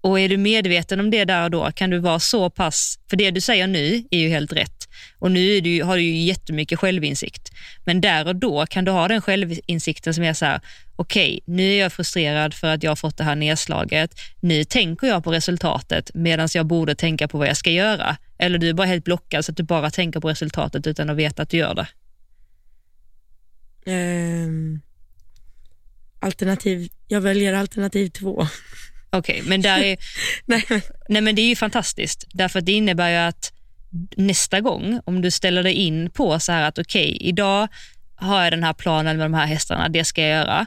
[0.02, 3.16] Och är du medveten om det där och då kan du vara så pass, för
[3.16, 4.88] det du säger nu är ju helt rätt
[5.18, 7.52] och nu är du, har du ju jättemycket självinsikt.
[7.84, 10.60] Men där och då kan du ha den självinsikten som är så här,
[10.96, 14.14] okej, okay, nu är jag frustrerad för att jag har fått det här nedslaget.
[14.40, 18.16] Nu tänker jag på resultatet medan jag borde tänka på vad jag ska göra.
[18.38, 21.16] Eller du är bara helt blockad så att du bara tänker på resultatet utan att
[21.16, 21.86] veta att du gör det.
[23.86, 24.80] Um,
[26.20, 28.46] alternativ, jag väljer alternativ två.
[29.12, 29.96] Okej, okay, men där är,
[30.46, 30.64] nej.
[31.08, 33.52] nej men det är ju fantastiskt därför att det innebär ju att
[34.16, 37.68] nästa gång, om du ställer dig in på så här att okej, okay, idag
[38.14, 40.66] har jag den här planen med de här hästarna, det ska jag göra.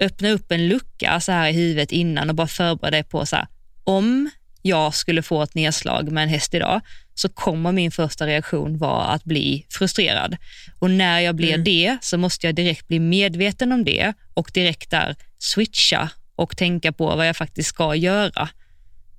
[0.00, 3.36] Öppna upp en lucka så här i huvudet innan och bara förbereda dig på så
[3.36, 3.46] här,
[3.84, 4.30] om
[4.62, 6.80] jag skulle få ett nedslag med en häst idag,
[7.14, 10.36] så kommer min första reaktion vara att bli frustrerad.
[10.78, 11.64] Och när jag blir mm.
[11.64, 16.92] det så måste jag direkt bli medveten om det och direkt där switcha och tänka
[16.92, 18.48] på vad jag faktiskt ska göra.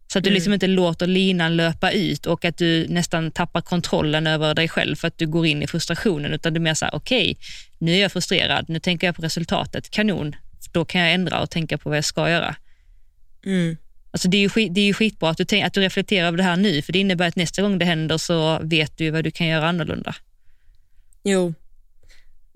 [0.08, 0.36] Så att du mm.
[0.36, 4.96] liksom inte låter linan löpa ut och att du nästan tappar kontrollen över dig själv
[4.96, 7.36] för att du går in i frustrationen, utan du är mer såhär, okej, okay,
[7.78, 10.36] nu är jag frustrerad, nu tänker jag på resultatet, kanon,
[10.72, 12.56] då kan jag ändra och tänka på vad jag ska göra.
[13.46, 13.78] Mm.
[14.12, 16.44] Alltså det, är ju det är ju skitbra att du, att du reflekterar över det
[16.44, 19.32] här nu, för det innebär att nästa gång det händer så vet du vad du
[19.32, 20.16] kan göra annorlunda.
[21.24, 21.54] Jo,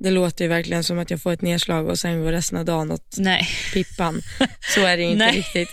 [0.04, 2.66] det låter ju verkligen som att jag får ett nedslag och sen går resten av
[2.66, 3.48] dagen åt Nej.
[3.74, 4.22] pippan.
[4.76, 5.38] Så är det inte Nej.
[5.38, 5.70] riktigt.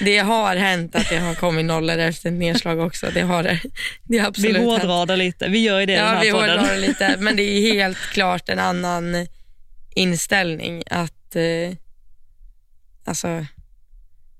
[0.00, 3.10] Det har hänt att det har kommit nollor efter ett nedslag också.
[3.14, 3.60] Det har det.
[4.04, 5.48] det har absolut vi hårdrar det lite.
[5.48, 6.58] Vi gör ju det ja, den här vi podden.
[6.58, 7.16] hårdrar lite.
[7.20, 9.26] Men det är helt klart en annan
[9.94, 10.82] inställning.
[10.90, 11.76] Att eh,
[13.04, 13.46] alltså,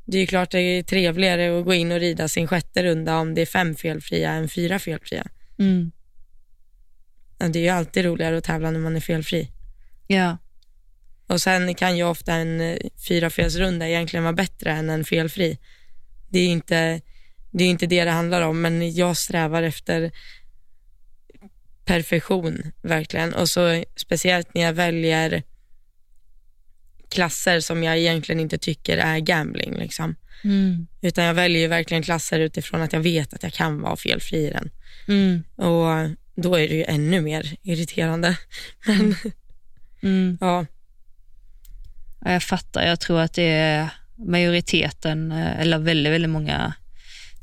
[0.05, 3.35] Det är klart det är trevligare att gå in och rida sin sjätte runda om
[3.35, 5.27] det är fem felfria än fyra felfria.
[5.59, 5.93] Mm.
[7.49, 9.51] Det är ju alltid roligare att tävla när man är felfri.
[10.07, 10.39] Ja.
[11.27, 12.77] Och sen kan ju ofta en eh,
[13.09, 15.59] fyrafelsrunda egentligen vara bättre än en felfri.
[16.29, 17.01] Det är inte
[17.51, 20.11] det, är inte det det handlar om, men jag strävar efter
[21.85, 23.35] perfektion verkligen.
[23.35, 25.43] Och så speciellt när jag väljer
[27.09, 29.75] klasser som jag egentligen inte tycker är gambling.
[29.75, 30.17] Liksom.
[30.45, 30.87] Mm.
[31.03, 34.51] Utan jag väljer verkligen klasser utifrån att jag vet att jag kan vara felfri i
[34.51, 34.71] den.
[35.09, 35.43] Mm.
[35.57, 38.37] Och då är det ju ännu mer irriterande.
[38.87, 39.15] Men
[40.03, 40.39] mm.
[40.41, 40.67] ja.
[42.25, 42.87] Jag fattar.
[42.87, 46.73] Jag tror att det är majoriteten, eh, eller väldigt, väldigt många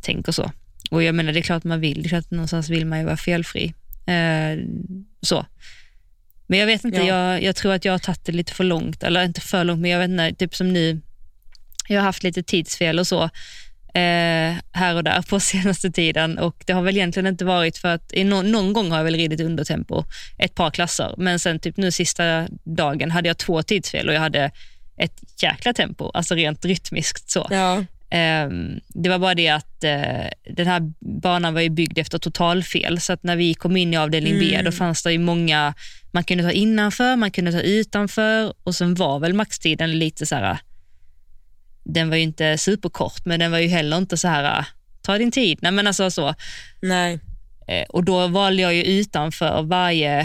[0.01, 0.51] tänker så.
[0.91, 2.01] Och jag menar, det är klart man vill.
[2.01, 3.73] Det är klart någonstans vill man ju vara felfri.
[4.05, 4.59] Eh,
[5.21, 5.45] så.
[6.47, 7.05] Men jag vet inte, ja.
[7.05, 9.81] jag, jag tror att jag har tagit det lite för långt, eller inte för långt,
[9.81, 11.01] men jag vet inte, typ som nu,
[11.87, 13.29] jag har haft lite tidsfel och så
[13.97, 17.87] eh, här och där på senaste tiden och det har väl egentligen inte varit för
[17.87, 20.03] att, no, någon gång har jag väl ridit undertempo,
[20.37, 24.19] ett par klasser, men sen typ nu sista dagen hade jag två tidsfel och jag
[24.19, 24.51] hade
[24.97, 27.47] ett jäkla tempo, alltså rent rytmiskt så.
[27.49, 27.83] Ja.
[28.45, 32.99] Um, det var bara det att uh, den här banan var ju byggd efter totalfel,
[32.99, 34.49] så att när vi kom in i avdelning mm.
[34.49, 35.73] B, då fanns det ju många,
[36.11, 40.35] man kunde ta innanför, man kunde ta utanför och sen var väl maxtiden lite så
[40.35, 40.57] här
[41.87, 44.65] den var ju inte superkort, men den var ju heller inte så här,
[45.01, 45.59] ta din tid.
[45.61, 46.35] Nej, men alltså så.
[46.81, 47.19] Nej.
[47.67, 50.19] Eh, och då valde jag ju utanför varje,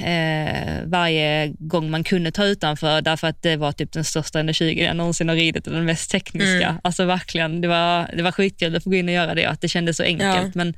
[0.00, 4.84] eh, varje gång man kunde ta utanför, därför att det var typ den största N20
[4.84, 6.68] jag någonsin har ridit och den mest tekniska.
[6.68, 6.80] Mm.
[6.84, 9.60] Alltså verkligen, det var, det var skitkul att få gå in och göra det att
[9.60, 10.34] det kändes så enkelt.
[10.36, 10.50] Ja.
[10.54, 10.74] Men,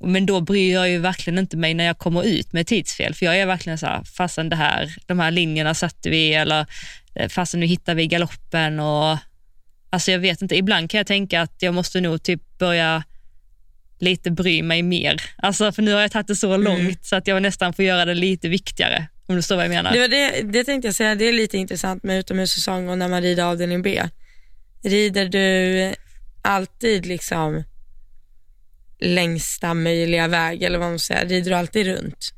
[0.00, 3.26] men då bryr jag ju verkligen inte mig när jag kommer ut med tidsfel, för
[3.26, 6.66] jag är verkligen så här, fastän det här, de här linjerna satte vi, eller
[7.14, 9.18] eh, fastän nu hittar vi galoppen och
[9.90, 13.04] Alltså jag vet inte, ibland kan jag tänka att jag måste nog typ börja
[13.98, 15.22] lite bry mig mer.
[15.36, 16.64] Alltså för nu har jag tagit det så mm.
[16.64, 19.08] långt så att jag nästan får göra det lite viktigare.
[19.26, 19.92] Om du förstår vad jag menar.
[19.92, 23.22] Det, det, det tänkte jag säga, det är lite intressant med utomhussäsong och när man
[23.22, 24.02] rider avdelning B.
[24.82, 25.94] Rider du
[26.42, 27.64] alltid liksom
[29.00, 32.32] längsta möjliga väg eller vad man säger, rider du alltid runt?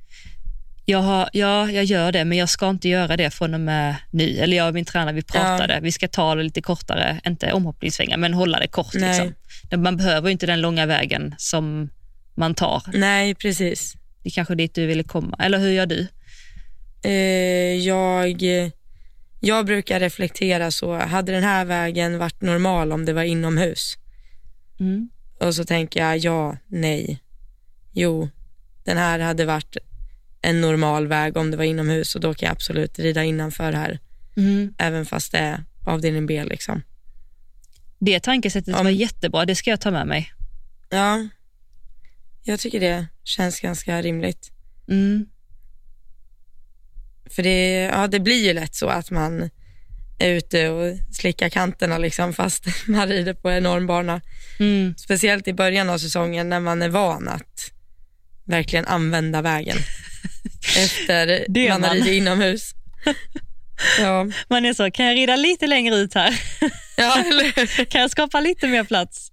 [0.90, 3.96] Jag har, ja, jag gör det, men jag ska inte göra det från och med
[4.11, 4.38] nu.
[4.38, 5.74] Eller jag och min tränare, vi pratade.
[5.74, 5.81] Ja.
[5.81, 8.94] Vi ska ta det lite kortare, inte omhoppningssvängar, men hålla det kort.
[8.94, 9.35] Liksom.
[9.76, 11.90] Man behöver inte den långa vägen som
[12.35, 12.83] man tar.
[12.92, 13.94] Nej, precis.
[14.22, 15.37] Det är kanske dit du ville komma.
[15.40, 16.07] Eller hur gör du?
[17.03, 18.42] Eh, jag,
[19.40, 23.96] jag brukar reflektera så, hade den här vägen varit normal om det var inomhus?
[24.81, 25.11] Mm.
[25.40, 27.22] Och så tänker jag ja, nej,
[27.92, 28.29] jo,
[28.85, 29.76] den här hade varit
[30.42, 33.98] en normal väg om det var inomhus och då kan jag absolut rida innanför här.
[34.37, 34.74] Mm.
[34.79, 36.44] Även fast det är avdelning B.
[36.44, 36.83] Liksom.
[37.98, 40.33] Det tankesättet om, var jättebra, det ska jag ta med mig.
[40.90, 41.29] Ja,
[42.42, 44.50] jag tycker det känns ganska rimligt.
[44.88, 45.26] Mm.
[47.31, 49.50] För det, ja, det blir ju lätt så att man
[50.18, 54.20] är ute och slickar kanterna liksom, fast man rider på enorm bana.
[54.59, 54.94] Mm.
[54.96, 57.72] Speciellt i början av säsongen när man är van att
[58.51, 59.77] verkligen använda vägen
[60.79, 62.75] efter Det man har ridit inomhus.
[63.99, 66.41] Ja, Man är så, kan jag rida lite längre ut här?
[66.97, 67.25] ja?
[67.89, 69.33] Kan jag skapa lite mer plats?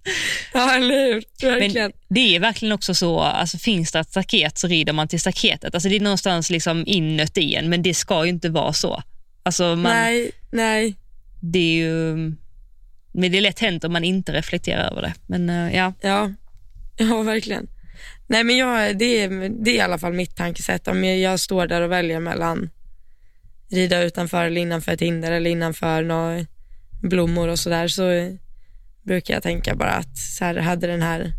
[0.52, 1.22] Ja, eller hur?
[1.42, 1.90] Verkligen.
[1.90, 5.20] Men det är verkligen också så, alltså finns det ett staket så rider man till
[5.20, 5.74] staketet.
[5.74, 9.02] Alltså det är någonstans liksom inuti en, men det ska ju inte vara så.
[9.42, 10.94] Alltså man, Nej, nej.
[11.40, 12.14] det är ju...
[13.12, 15.14] Men det är lätt hänt om man inte reflekterar över det.
[15.26, 16.30] Men eh, ja, Ja,
[16.96, 17.66] ja verkligen.
[18.30, 20.88] Nej, men jag, det, är, det är i alla fall mitt tankesätt.
[20.88, 22.70] Om jag, jag står där och väljer mellan
[23.70, 26.46] rida utanför eller innanför ett hinder eller innanför några
[27.02, 28.36] blommor och sådär så
[29.02, 31.32] brukar jag tänka bara att så här, hade, den här,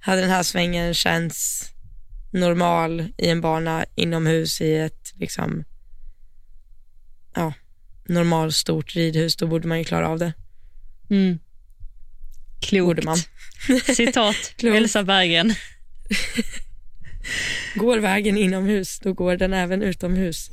[0.00, 1.68] hade den här svängen känts
[2.30, 5.64] normal i en bana inomhus i ett liksom,
[7.34, 7.52] ja,
[8.04, 10.32] normal stort ridhus, då borde man ju klara av det.
[11.10, 11.38] mm.
[12.60, 12.86] klokt.
[12.86, 13.16] Borde man.
[13.94, 14.76] Citat Klokt.
[14.76, 15.54] Elsa Berggren.
[17.74, 20.50] Går vägen inomhus, då går den även utomhus.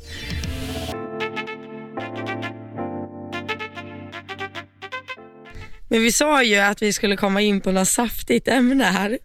[5.89, 9.19] Men vi sa ju att vi skulle komma in på något saftigt ämne här.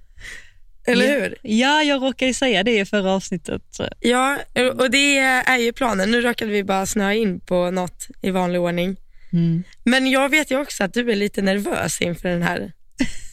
[0.87, 1.20] Eller Ja.
[1.20, 1.37] hur?
[1.42, 3.62] Ja, jag råkade säga det i förra avsnittet.
[4.01, 4.38] Ja,
[4.79, 6.11] och det är ju planen.
[6.11, 8.97] Nu råkade vi bara snöa in på något i vanlig ordning.
[9.33, 9.62] Mm.
[9.85, 12.73] Men jag vet ju också att du är lite nervös inför den här.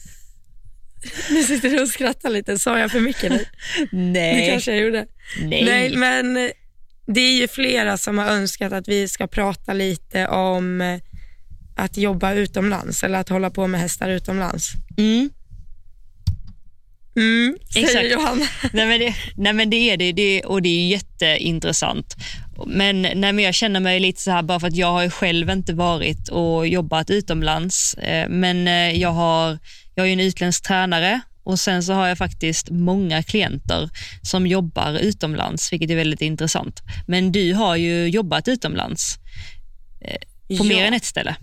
[1.30, 2.58] Nu sitter du och skrattar lite.
[2.58, 3.44] Sa jag för mycket nu?
[3.90, 4.50] Det Nej.
[4.50, 5.06] kanske jag gjorde.
[5.42, 5.64] Nej.
[5.64, 6.50] Nej, men
[7.06, 10.98] det är ju flera som har önskat att vi ska prata lite om eh,
[11.76, 14.72] att jobba utomlands eller att hålla på med hästar utomlands.
[14.98, 15.30] Mm.
[17.16, 18.12] Mm, säger Exakt.
[18.12, 18.46] Johanna.
[18.72, 22.16] Nej, men det, nej men det är det, det och det är jätteintressant.
[22.66, 25.50] Men, nej men jag känner mig lite så här bara för att jag har själv
[25.50, 27.94] inte varit och jobbat utomlands.
[27.94, 29.58] Eh, Men eh, jag har,
[29.94, 33.90] jag är en utländsk tränare och sen så har jag faktiskt många klienter
[34.22, 36.80] som jobbar utomlands, vilket är väldigt intressant.
[37.06, 39.18] Men du har ju jobbat utomlands
[40.58, 41.36] på mer än ett ställe.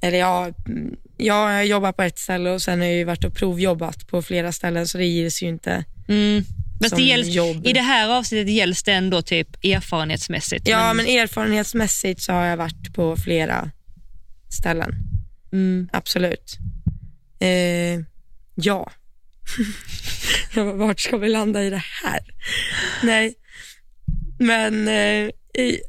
[0.00, 0.50] Eller ja,
[1.16, 4.52] jag jobbar på ett ställe och sen har jag ju varit och provjobbat på flera
[4.52, 6.44] ställen så det ges ju inte Mm.
[6.88, 7.66] Som det gälls, jobb.
[7.66, 10.68] I det här avsnittet gälls det ändå typ erfarenhetsmässigt.
[10.68, 13.70] Ja, men erfarenhetsmässigt så har jag varit på flera
[14.48, 14.94] ställen.
[15.52, 15.88] Mm.
[15.92, 16.56] Absolut.
[17.40, 18.00] Eh,
[18.54, 18.92] ja.
[20.54, 22.20] Jag bara, Vart ska vi landa i det här?
[23.02, 23.34] Nej,
[24.38, 25.30] men eh,
[25.62, 25.80] i,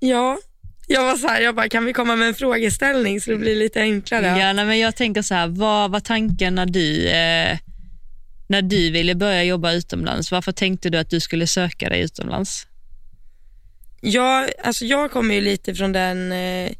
[0.00, 0.38] ja,
[0.86, 3.56] jag var så här, jag bara, kan vi komma med en frågeställning så det blir
[3.56, 4.26] lite enklare?
[4.26, 7.58] Ja, nej, men jag tänker så här, vad var tanken när du, eh,
[8.48, 10.30] när du ville börja jobba utomlands?
[10.30, 12.66] Varför tänkte du att du skulle söka dig utomlands?
[14.00, 16.72] Jag, alltså jag kommer ju lite från den eh,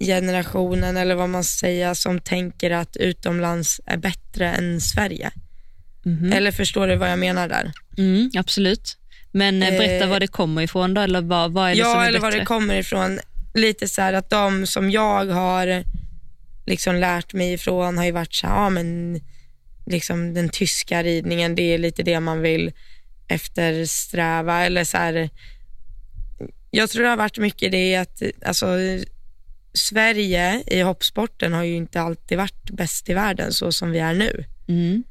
[0.00, 5.30] generationen, eller vad man säger, som tänker att utomlands är bättre än Sverige.
[6.02, 6.32] Mhm.
[6.32, 7.72] Eller förstår du vad jag menar där?
[7.98, 8.96] Mm, absolut.
[9.32, 11.90] Men eh, berätta Eh, var det kommer ifrån då, eller vad, vad är det som
[11.90, 12.30] Ja, är eller bättre?
[12.32, 13.20] var det kommer ifrån.
[13.54, 15.84] Lite så här att de som jag har
[16.66, 19.20] liksom lärt mig ifrån har ju varit så här, ja men
[19.86, 22.72] liksom den tyska ridningen, det är lite det man vill
[23.28, 25.30] eftersträva eller så här.
[26.70, 28.66] Jag tror det har varit mycket det att alltså,
[29.72, 34.14] Sverige i hoppsporten har ju inte alltid varit bäst i världen så som vi är
[34.14, 34.44] nu.
[34.68, 35.04] Mm.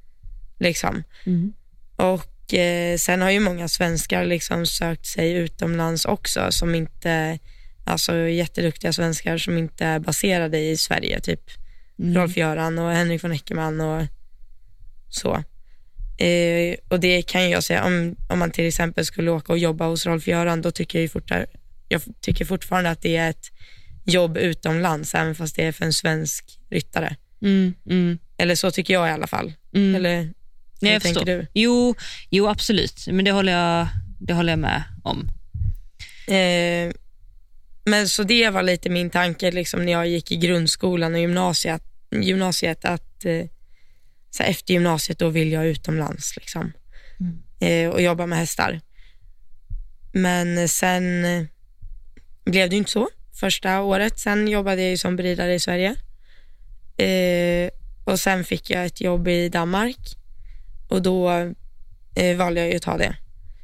[0.59, 1.03] Liksom.
[1.25, 1.53] Mm.
[1.95, 7.39] Och eh, sen har ju många svenskar liksom sökt sig utomlands också som inte,
[7.85, 11.51] alltså jätteduktiga svenskar som inte är baserade i Sverige, typ
[11.99, 12.15] Mm.
[12.15, 14.05] Rolf-Göran och Henrik von Eckermann och
[15.09, 15.43] så.
[16.23, 19.85] Eh, och det kan jag säga, om, om man till exempel skulle åka och jobba
[19.85, 21.45] hos Rolf-Göran, då tycker jag ju fortare,
[21.87, 23.51] jag tycker fortfarande att det är ett
[24.09, 27.15] jobb utomlands, även fast det är för en svensk ryttare.
[27.41, 27.73] Mm.
[27.89, 28.19] Mm.
[28.37, 29.53] Eller så tycker jag i alla fall.
[29.73, 29.95] Mm.
[29.95, 30.33] Eller Nej,
[30.81, 31.37] hur jag tänker förstår.
[31.37, 31.47] du?
[31.53, 31.95] Jo,
[32.29, 33.07] jo, absolut.
[33.07, 33.87] Men det håller jag,
[34.19, 35.29] det håller jag med om.
[36.27, 36.93] Eh,
[37.85, 41.83] men så det var lite min tanke liksom, när jag gick i grundskolan och gymnasiet,
[42.11, 43.45] gymnasiet att eh,
[44.31, 46.73] så efter gymnasiet då vill jag utomlands liksom,
[47.59, 48.81] eh, och jobba med hästar.
[50.13, 51.43] Men sen eh,
[52.45, 53.09] blev det inte så
[53.39, 54.19] första året.
[54.19, 55.95] Sen jobbade jag som beridare i Sverige
[56.97, 57.69] eh,
[58.03, 59.97] och sen fick jag ett jobb i Danmark
[60.89, 61.29] och då
[62.15, 63.15] eh, valde jag att ta det.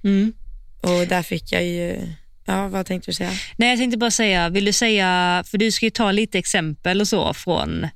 [0.03, 0.33] Mm.
[0.81, 2.01] Och där fick jag ju,
[2.45, 3.31] ja vad tänkte du säga?
[3.57, 7.01] Nej, jag tänkte bara säga, vill du säga, för du ska ju ta lite exempel
[7.01, 7.87] och så från,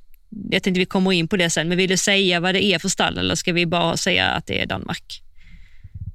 [0.50, 2.78] jag tänkte vi kommer in på det sen, men vill du säga vad det är
[2.78, 5.22] för stall eller ska vi bara säga att det är Danmark?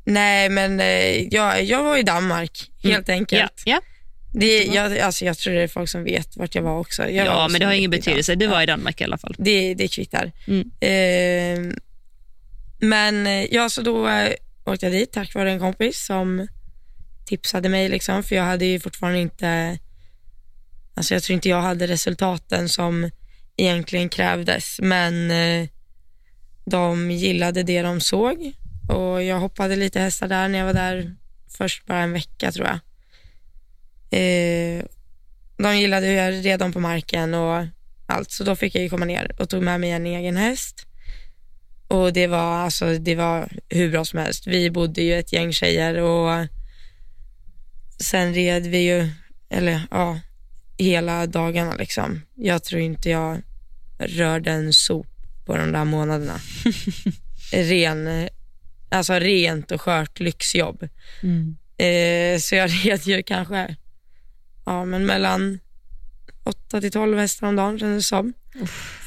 [0.05, 3.63] Nej, men eh, jag, jag var i Danmark helt enkelt.
[3.65, 3.94] Ja, ja.
[4.39, 7.09] Det, jag, alltså, jag tror det är folk som vet vart jag var också.
[7.09, 8.35] Jag ja, var men det har ingen betydelse.
[8.35, 9.35] Du var i Danmark i alla fall.
[9.37, 10.31] Det, det kvittar.
[10.47, 10.71] Mm.
[10.79, 11.75] Eh,
[12.79, 14.33] men ja, så då eh,
[14.65, 16.47] åkte jag dit tack vare en kompis som
[17.25, 19.79] tipsade mig, liksom, för jag hade ju fortfarande inte,
[20.93, 23.11] alltså jag tror inte jag hade resultaten som
[23.57, 25.67] egentligen krävdes, men eh,
[26.65, 28.53] de gillade det de såg
[28.89, 31.15] och jag hoppade lite hästar där när jag var där
[31.57, 32.79] först bara en vecka tror jag.
[34.15, 34.85] Eh,
[35.57, 37.65] de gillade hur jag red dem på marken och
[38.05, 40.85] allt, så då fick jag ju komma ner och tog med mig en egen häst.
[41.87, 44.47] Och det var, alltså, det var hur bra som helst.
[44.47, 46.47] Vi bodde ju ett gäng tjejer och
[47.99, 49.09] sen red vi ju,
[49.49, 50.19] eller ja,
[50.77, 52.21] hela dagarna liksom.
[52.35, 53.41] Jag tror inte jag
[53.97, 55.07] rörde en sop
[55.45, 56.39] på de där månaderna.
[57.51, 58.29] Ren,
[58.89, 60.87] alltså rent och skört lyxjobb.
[61.23, 61.57] Mm.
[61.77, 63.75] Eh, så jag red ju kanske
[64.65, 65.59] ja, men mellan
[66.43, 68.33] 8 till 12 hästar om dagen kändes det som.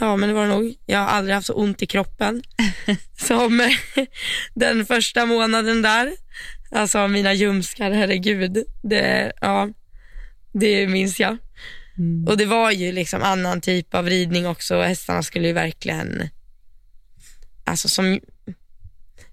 [0.01, 0.75] Ja, men det var det nog.
[0.87, 2.43] Jag har aldrig haft så ont i kroppen
[3.17, 3.71] som
[4.55, 6.13] den första månaden där.
[6.71, 8.65] Alltså mina ljumskar, herregud.
[8.83, 9.69] Det, ja,
[10.53, 11.37] det minns jag.
[11.99, 12.29] Mm.
[12.29, 14.81] Och det var ju liksom annan typ av ridning också.
[14.81, 16.29] Hästarna skulle ju verkligen,
[17.65, 18.21] alltså som,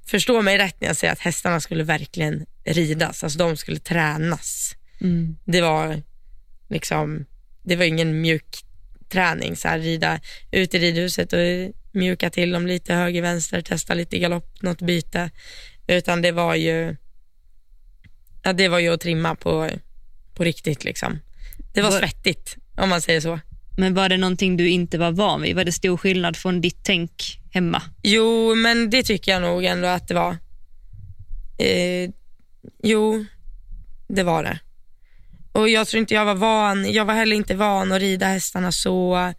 [0.07, 3.23] förstå mig rätt när jag säger att hästarna skulle verkligen ridas.
[3.23, 4.75] Alltså de skulle tränas.
[5.01, 5.37] Mm.
[5.45, 6.01] Det var
[6.69, 7.25] liksom,
[7.63, 8.63] det var ingen mjuk
[9.09, 10.19] träning, så här, rida
[10.51, 11.39] ut i ridhuset och
[11.91, 15.31] mjuka till dem lite höger, vänster, testa lite galopp, något byte.
[15.87, 16.95] Utan det var ju,
[18.43, 19.69] ja, det var ju att trimma på,
[20.33, 21.19] på riktigt liksom.
[21.73, 23.39] Det var Var- svettigt om man säger så.
[23.77, 25.55] Men var det någonting du inte var van vid?
[25.55, 27.81] Var det stor skillnad från ditt tänk hemma?
[28.03, 30.37] Jo, men det tycker jag nog ändå att det var.
[31.57, 32.09] Eh,
[32.83, 33.25] jo,
[34.07, 34.59] det var det.
[35.55, 38.71] Och jag tror inte jag var van, jag var heller inte van att rida hästarna
[38.71, 39.33] så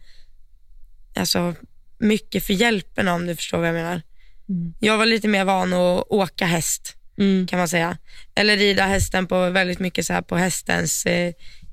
[1.17, 1.55] alltså,
[1.99, 4.03] mycket för hjälpen om du förstår vad jag menar.
[4.49, 4.75] Mm.
[4.81, 7.47] Jag var lite mer van att åka häst Mm.
[7.47, 7.99] kan man säga.
[8.35, 11.33] Eller rida hästen på väldigt mycket så här på hästens eh,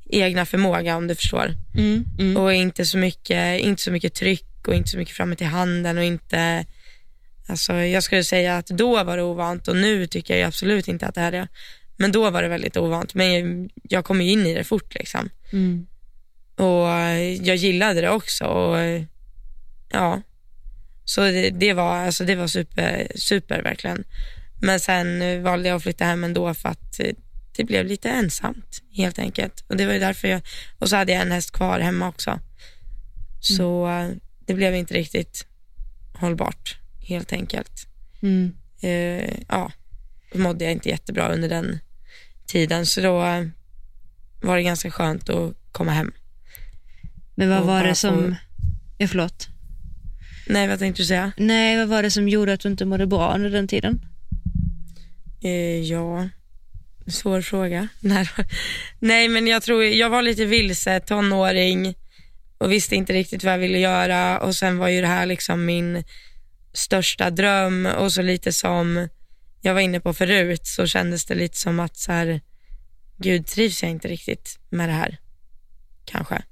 [0.09, 1.53] egna förmåga om du förstår.
[1.75, 2.05] Mm.
[2.19, 2.37] Mm.
[2.37, 5.97] Och inte så mycket, inte så mycket tryck och inte så mycket framåt i handen
[5.97, 6.65] och inte,
[7.47, 11.05] alltså jag skulle säga att då var det ovant och nu tycker jag absolut inte
[11.05, 11.47] att det är det.
[11.97, 15.29] Men då var det väldigt ovant, men jag kom ju in i det fort liksom.
[15.51, 15.87] Mm.
[16.55, 19.03] Och eh, jag gillade det också och eh,
[19.89, 20.21] ja,
[21.05, 24.03] så det, det var, alltså det var super, super verkligen.
[24.61, 26.99] Men sen eh, valde jag att flytta hem ändå för att
[27.55, 29.63] det blev lite ensamt helt enkelt.
[29.67, 30.41] Och det var ju därför jag,
[30.79, 32.39] och så hade jag en häst kvar hemma också.
[33.41, 34.09] Så eh,
[34.45, 35.45] det blev inte riktigt
[36.13, 36.77] hållbart
[37.07, 37.87] helt enkelt.
[38.21, 38.53] Mm.
[38.81, 39.71] Eh, ja,
[40.33, 41.79] mådde jag inte jättebra under den
[42.47, 43.45] tiden så då eh,
[44.41, 46.11] var det ganska skönt att komma hem.
[47.35, 48.15] Men vad Och var det som...
[48.29, 48.35] få-
[48.97, 49.47] Ja, förlåt.
[50.47, 51.31] Nej, vad tänkte du säga?
[51.37, 54.01] Nej, vad var det som gjorde att du inte mådde bra under den tiden?
[55.43, 56.29] Eh, ja,
[57.07, 57.87] svår fråga.
[57.99, 58.27] Nej,
[58.99, 61.95] Nej, men jag tror jag var lite vilse, tonåring
[62.57, 65.65] och visste inte riktigt vad jag ville göra och sen var ju det här liksom
[65.65, 66.03] min
[66.73, 69.07] största dröm och så lite som
[69.65, 72.41] jag var inne på förut så kändes det lite som att så här,
[73.17, 75.17] gud trivs jag inte riktigt med det här?
[76.05, 76.43] Kanske.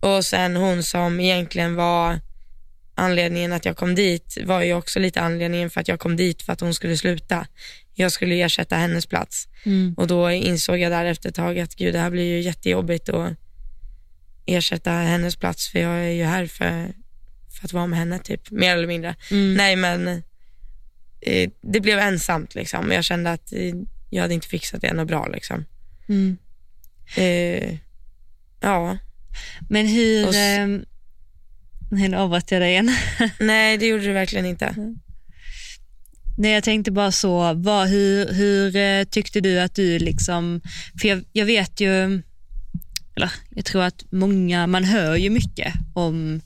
[0.00, 2.20] Och sen hon som egentligen var
[2.94, 6.42] anledningen att jag kom dit var ju också lite anledningen för att jag kom dit
[6.42, 7.46] för att hon skulle sluta.
[7.94, 9.94] Jag skulle ersätta hennes plats Mm.
[9.96, 13.08] och då insåg jag där efter ett tag att gud det här blir ju jättejobbigt
[13.08, 13.32] att
[14.46, 16.92] ersätta hennes plats för jag är ju här för,
[17.50, 19.14] för att vara med henne typ, mer eller mindre.
[19.30, 19.54] Mm.
[19.54, 20.22] Nej men
[21.20, 22.92] eh, det blev ensamt liksom.
[22.92, 23.74] Jag kände att eh,
[24.10, 25.64] jag hade inte fixat det något bra liksom.
[26.08, 26.36] Mm.
[27.16, 27.78] Eh,
[28.60, 28.98] ja,
[29.68, 30.28] Men hur...
[30.28, 30.84] Och ehm,
[31.90, 32.90] nu avbröt jag dig igen.
[33.40, 34.74] nej det gjorde du verkligen inte.
[36.38, 40.60] Nej, jag tänkte bara så, vad, hur, hur eh, tyckte du att du liksom,
[41.00, 42.22] för jag, jag vet ju,
[43.16, 46.40] eller jag tror att många, man hör ju mycket om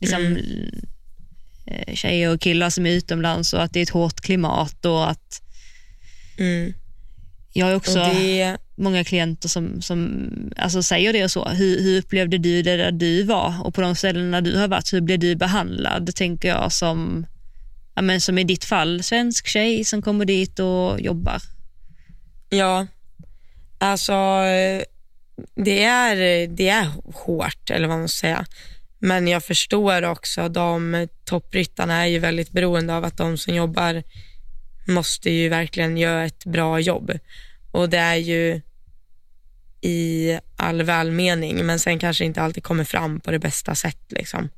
[0.00, 0.42] liksom, eh,
[1.94, 5.40] tjejer och killar som är utomlands och att det är ett hårt klimat och att
[6.38, 6.74] Mm.
[7.52, 11.48] jag har också det, många klienter som, som alltså säger det och så.
[11.48, 14.92] Hur, hur upplevde du det där du var och på de ställena du har varit,
[14.92, 17.26] hur blev du behandlad, tänker jag, som,
[17.94, 21.42] ja, men som i ditt fall, svensk tjej som kommer dit och jobbar.
[22.48, 22.86] Ja,
[23.78, 24.82] alltså eh,
[25.54, 28.46] det är, det är hårt eller vad man ska säga.
[29.04, 34.02] Men jag förstår också, de toppryttarna är ju väldigt beroende av att de som jobbar
[34.86, 37.12] måste ju verkligen göra ett bra jobb.
[37.72, 38.60] Och det är ju
[39.80, 44.04] i all välmening men sen kanske inte alltid kommer fram på det bästa sätt.
[44.08, 44.48] Liksom.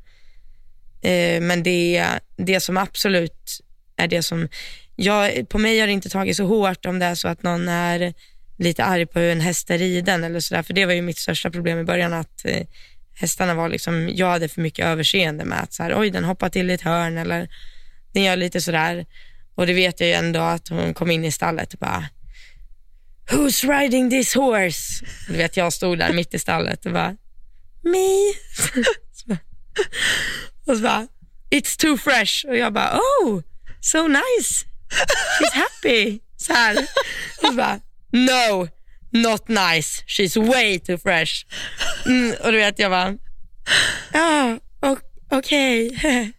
[1.03, 3.61] Eh, men det, det som absolut
[3.97, 4.49] är det som,
[4.97, 7.69] jag, på mig har det inte tagit så hårt om det är så att någon
[7.69, 8.15] är
[8.59, 11.19] lite arg på hur en häst är riden eller sådär, för det var ju mitt
[11.19, 12.67] största problem i början att eh,
[13.19, 16.49] hästarna var liksom, jag hade för mycket överseende med att så här, oj den hoppar
[16.49, 17.49] till i ett hörn eller
[18.13, 19.07] den gör lite sådär
[19.55, 22.09] och det vet jag ju ändå att hon kom in i stallet och bara
[23.31, 25.05] Who's riding this horse?
[25.29, 27.17] Du vet jag stod där mitt i stallet och bara
[27.83, 28.33] Me.
[30.67, 31.09] och så bara
[31.51, 32.47] It's too fresh.
[32.49, 33.43] Och jag bara oh
[33.81, 34.67] so nice.
[35.41, 36.21] She's happy.
[36.37, 36.77] Så här.
[37.43, 38.69] Och så bara no
[39.11, 41.33] not nice she's way too fresh
[42.07, 43.15] mm, och du vet jag bara
[44.13, 44.59] ja
[45.31, 46.33] okej okay.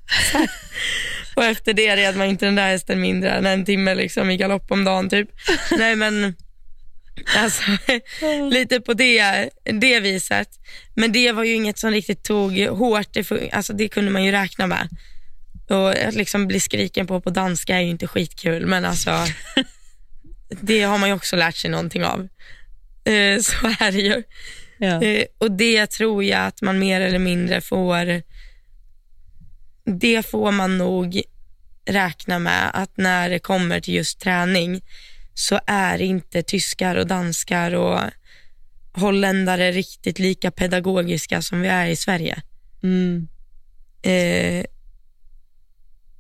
[1.36, 4.38] och efter det red man inte den där hästen mindre än en timme liksom i
[4.38, 5.30] galopp om dagen typ
[5.78, 6.36] nej men
[7.36, 7.64] Alltså,
[8.52, 10.48] lite på det, det viset.
[10.96, 13.14] Men det var ju inget som riktigt tog hårt.
[13.14, 14.90] Det, alltså, det kunde man ju räkna med.
[15.70, 19.12] Och att liksom bli skriken på på danska är ju inte skitkul, men alltså
[20.62, 22.28] det har man ju också lärt sig någonting av.
[23.12, 24.24] Eh, så är det ju.
[24.78, 25.04] Ja.
[25.04, 28.22] Eh, och det tror jag att man mer eller mindre får,
[29.86, 31.22] det får man nog
[31.86, 34.82] räkna med att när det kommer till just träning
[35.34, 38.00] så är inte tyskar och danskar och
[38.94, 42.42] holländare riktigt lika pedagogiska som vi är i Sverige.
[42.84, 43.28] Mm.
[44.02, 44.66] Eh,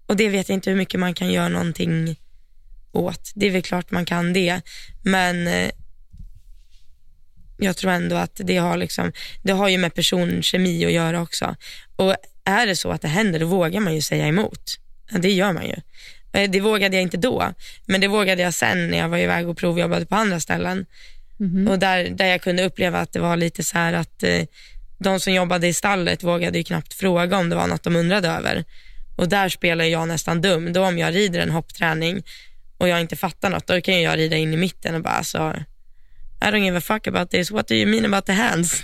[0.06, 2.20] och det vet jag inte hur mycket man kan göra någonting
[2.92, 3.32] åt.
[3.36, 4.62] Det är väl klart man kan det,
[5.04, 5.72] men eh,
[7.58, 11.56] jag tror ändå att det har, liksom, det har ju med personkemi att göra också.
[11.96, 14.76] Och är det så att det händer, då vågar man ju säga emot.
[15.12, 15.76] Det gör man ju.
[16.34, 17.54] Eh, det vågade jag inte då,
[17.86, 20.86] men det vågade jag sen när jag var iväg och provjobbade på andra ställen.
[21.40, 21.68] Mm.
[21.68, 24.42] Och där, där jag kunde uppleva att det var lite så här att eh,
[25.00, 28.28] de som jobbade i stallet vågade ju knappt fråga om det var något de undrade
[28.28, 28.64] över.
[29.16, 30.74] Och där spelar jag nästan dum.
[30.74, 32.24] Då om jag rider en hoppträning
[32.78, 35.54] och jag inte fattar något, då kan jag rida in i mitten och bara så
[36.42, 38.84] I don't give a fuck about this, what do you mean about the hands?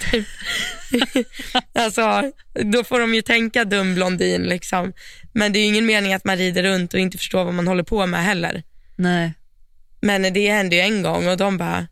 [1.74, 4.94] alltså, då får de ju tänka dum blondin liksom.
[5.34, 7.68] Men det är ju ingen mening att man rider runt och inte förstår vad man
[7.68, 8.64] håller på med heller.
[8.96, 9.34] Nej.
[10.02, 11.88] Men det hände ju en gång och de bara,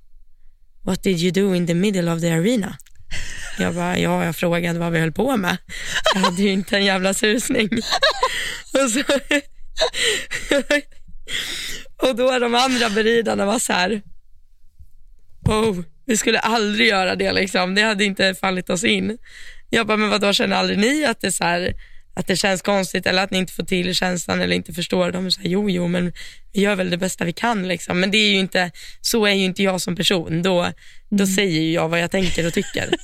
[0.84, 2.78] what did you do in the middle of the arena?
[3.60, 5.58] Jag bara, ja, jag frågade vad vi höll på med.
[6.14, 7.70] Jag hade ju inte en jävla susning.
[8.74, 9.04] Och, så,
[12.08, 14.02] och då de andra beridarna var så här,
[15.52, 17.76] oh, vi skulle aldrig göra det liksom.
[17.76, 19.18] Det hade inte fallit oss in.
[19.70, 21.74] Jag bara, men vadå, känner aldrig ni att det, så här,
[22.14, 25.12] att det känns konstigt eller att ni inte får till känslan eller inte förstår?
[25.12, 26.14] De säger jo, jo, men
[26.54, 27.68] vi gör väl det bästa vi kan.
[27.68, 28.00] Liksom.
[28.00, 28.72] Men det är ju inte,
[29.02, 30.42] så är ju inte jag som person.
[30.42, 30.72] Då,
[31.10, 31.36] då mm.
[31.36, 32.90] säger jag vad jag tänker och tycker.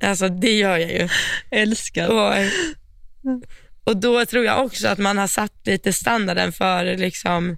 [0.00, 1.08] Alltså det gör jag ju.
[1.50, 2.08] Älskar.
[2.08, 2.34] Och,
[3.84, 7.56] och då tror jag också att man har satt lite standarden för liksom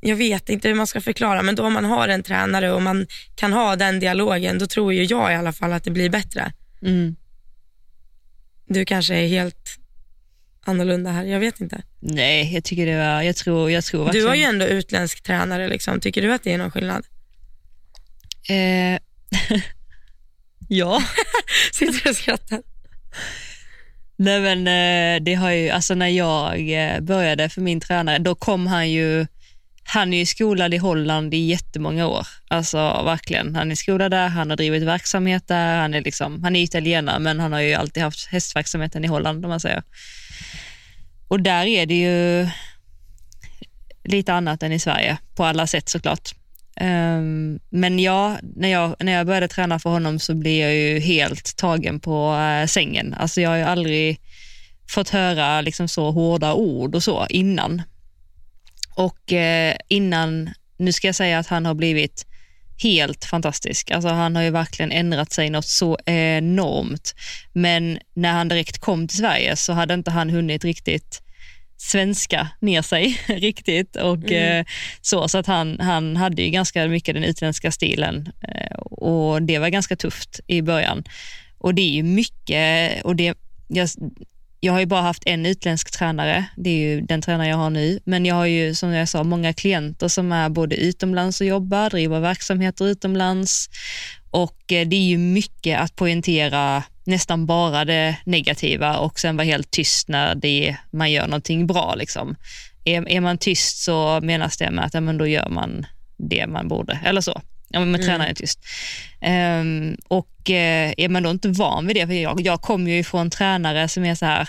[0.00, 3.06] jag vet inte hur man ska förklara, men då man har en tränare och man
[3.34, 6.52] kan ha den dialogen, då tror ju jag i alla fall att det blir bättre.
[6.82, 7.16] Mm.
[8.66, 9.78] Du kanske är helt
[10.64, 11.82] annorlunda här, jag vet inte.
[12.00, 14.24] Nej, jag tycker det var, jag tror, jag tror verkligen...
[14.24, 16.00] Du har ju ändå utländsk tränare, liksom.
[16.00, 17.06] tycker du att det är någon skillnad?
[18.48, 19.00] Eh,
[20.68, 21.02] ja.
[21.72, 22.62] Sitter du och skrattar?
[24.16, 28.34] Nej men eh, det har ju, alltså när jag eh, började för min tränare, då
[28.34, 29.26] kom han ju
[29.92, 32.26] han är ju skolad i Holland i jättemånga år.
[32.48, 33.54] Alltså verkligen.
[33.54, 37.18] Han är skolad där, han har drivit verksamhet där, han är, liksom, han är italienare
[37.18, 39.82] men han har ju alltid haft hästverksamheten i Holland om man säger.
[41.28, 42.48] Och där är det ju
[44.04, 46.34] lite annat än i Sverige på alla sätt såklart.
[46.80, 51.00] Um, men ja, när jag, när jag började träna för honom så blev jag ju
[51.00, 53.14] helt tagen på uh, sängen.
[53.14, 54.20] Alltså jag har ju aldrig
[54.88, 57.82] fått höra liksom så hårda ord och så innan.
[58.94, 62.26] Och eh, innan, nu ska jag säga att han har blivit
[62.82, 63.90] helt fantastisk.
[63.90, 67.14] Alltså han har ju verkligen ändrat sig något så enormt.
[67.52, 71.22] Men när han direkt kom till Sverige så hade inte han hunnit riktigt
[71.76, 73.96] svenska ner sig riktigt.
[73.96, 74.60] Och, mm.
[74.60, 74.66] eh,
[75.00, 79.58] så så att han, han hade ju ganska mycket den utländska stilen eh, och det
[79.58, 81.04] var ganska tufft i början.
[81.58, 83.34] Och det är ju mycket, och det,
[83.68, 83.88] jag,
[84.60, 87.70] jag har ju bara haft en utländsk tränare, det är ju den tränare jag har
[87.70, 91.46] nu, men jag har ju som jag sa många klienter som är både utomlands och
[91.46, 93.68] jobbar, driver verksamheter utomlands
[94.30, 99.46] och eh, det är ju mycket att poängtera nästan bara det negativa och sen vara
[99.46, 101.94] helt tyst när det, man gör någonting bra.
[101.94, 102.36] Liksom.
[102.84, 105.86] Är, är man tyst så menas det med att ja, men då gör man
[106.16, 107.40] det man borde, eller så.
[107.70, 108.58] Ja, men tränaren är tyst.
[109.20, 112.98] Um, och uh, är man då inte van vid det, för jag, jag kommer ju
[112.98, 114.48] ifrån tränare som är så här,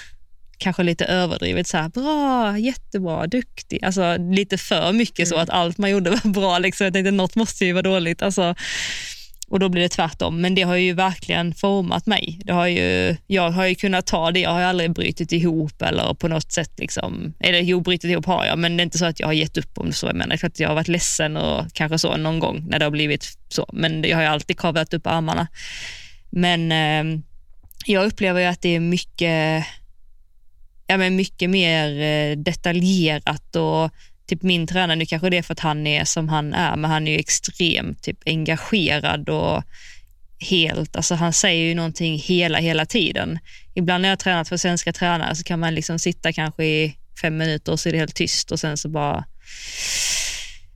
[0.58, 3.86] kanske lite överdrivet så här, bra, jättebra, duktig.
[3.86, 5.28] Alltså lite för mycket mm.
[5.28, 6.60] så att allt man gjorde var bra.
[6.60, 6.86] Liksom.
[6.86, 8.22] Jag tänkte något måste ju vara dåligt.
[8.22, 8.56] Alltså,
[9.52, 10.42] och då blir det tvärtom.
[10.42, 12.40] Men det har ju verkligen format mig.
[12.46, 15.82] Det har ju, jag har ju kunnat ta det, jag har ju aldrig brutit ihop
[15.82, 18.98] eller på något sätt, liksom, eller jo, brutit ihop har jag, men det är inte
[18.98, 20.08] så att jag har gett upp om det så.
[20.08, 22.92] Jag menar, Klart jag har varit ledsen och kanske så någon gång när det har
[22.92, 25.48] blivit så, men jag har ju alltid kavlat upp armarna.
[26.30, 27.20] Men eh,
[27.86, 29.66] jag upplever ju att det är mycket,
[30.88, 33.92] ja, men mycket mer eh, detaljerat och
[34.32, 36.92] typ min tränare, nu kanske det är för att han är som han är, men
[36.92, 39.64] han är ju extremt typ engagerad och
[40.40, 43.40] helt, alltså han säger ju någonting hela, hela tiden.
[43.74, 46.96] Ibland när jag har tränat för svenska tränare så kan man liksom sitta kanske i
[47.22, 49.26] fem minuter och så är det helt tyst och sen så bara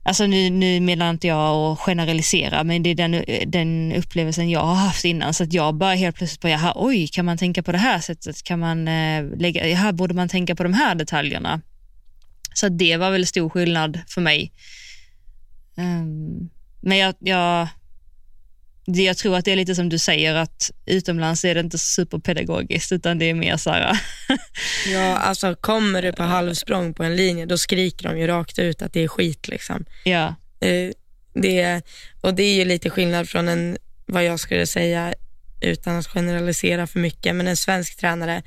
[0.02, 4.60] Alltså nu, nu menar inte jag att generalisera, men det är den, den upplevelsen jag
[4.60, 5.34] har haft innan.
[5.34, 8.00] Så att jag bara helt plötsligt bara, jaha, oj, kan man tänka på det här
[8.00, 8.42] sättet?
[8.42, 11.60] Kan man eh, lägga, här borde man tänka på de här detaljerna?
[12.56, 14.52] Så det var väl stor skillnad för mig.
[15.76, 16.50] Um,
[16.80, 17.68] men jag, jag,
[18.84, 22.92] jag tror att det är lite som du säger, att utomlands är det inte superpedagogiskt,
[22.92, 24.00] utan det är mer så här...
[24.92, 28.82] ja, alltså kommer du på halvsprång på en linje, då skriker de ju rakt ut
[28.82, 29.48] att det är skit.
[29.48, 29.84] Liksom.
[30.04, 30.34] Ja.
[30.64, 30.90] Uh,
[31.34, 31.82] det,
[32.20, 35.14] och det är ju lite skillnad från en, vad jag skulle säga,
[35.60, 38.42] utan att generalisera för mycket, men en svensk tränare,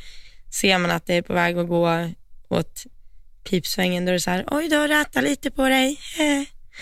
[0.51, 2.09] ser man att det är på väg att gå
[2.47, 2.85] åt
[3.49, 5.99] pipsvängen då är det så här, oj då, räta lite på dig.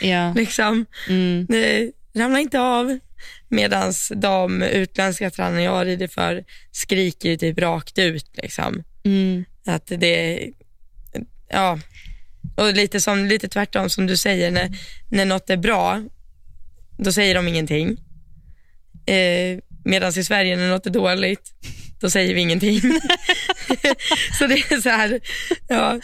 [0.01, 0.34] Ja.
[0.34, 0.86] Liksom.
[1.09, 1.47] Mm.
[2.15, 2.99] ramla inte av.
[3.49, 8.30] Medan de utländska tränarna jag rider för skriker ju typ rakt ut.
[8.34, 8.84] Liksom.
[9.05, 9.45] Mm.
[9.65, 10.49] Att det,
[11.49, 11.80] ja,
[12.55, 14.72] och lite, som, lite tvärtom som du säger, när,
[15.09, 16.03] när något är bra,
[16.97, 17.97] då säger de ingenting.
[19.05, 21.53] Eh, Medan i Sverige när något är dåligt,
[21.99, 22.82] då säger vi ingenting.
[24.39, 25.20] så det är så här,
[25.68, 25.99] ja.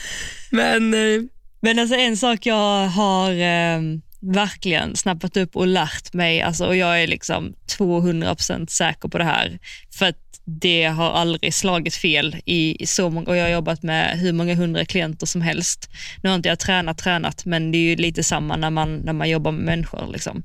[0.53, 1.21] Men, eh,
[1.61, 3.81] Men alltså en sak jag har eh,
[4.19, 9.23] verkligen snappat upp och lärt mig, alltså, och jag är liksom 200% säker på det
[9.23, 9.59] här,
[9.91, 14.19] för att det har aldrig slagit fel i, så många, och jag har jobbat med
[14.19, 15.89] hur många hundra klienter som helst.
[16.23, 19.13] Nu har inte jag tränat, tränat, men det är ju lite samma när man, när
[19.13, 20.11] man jobbar med människor.
[20.11, 20.43] Liksom.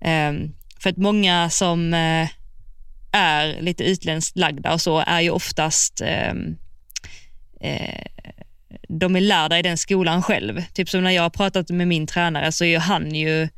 [0.00, 2.28] Um, för att många som uh,
[3.12, 6.56] är lite utländskt lagda och så är ju oftast um,
[7.64, 8.04] uh,
[8.88, 10.62] de är lärda i den skolan själv.
[10.72, 13.48] Typ som när jag har pratat med min tränare så är han ju,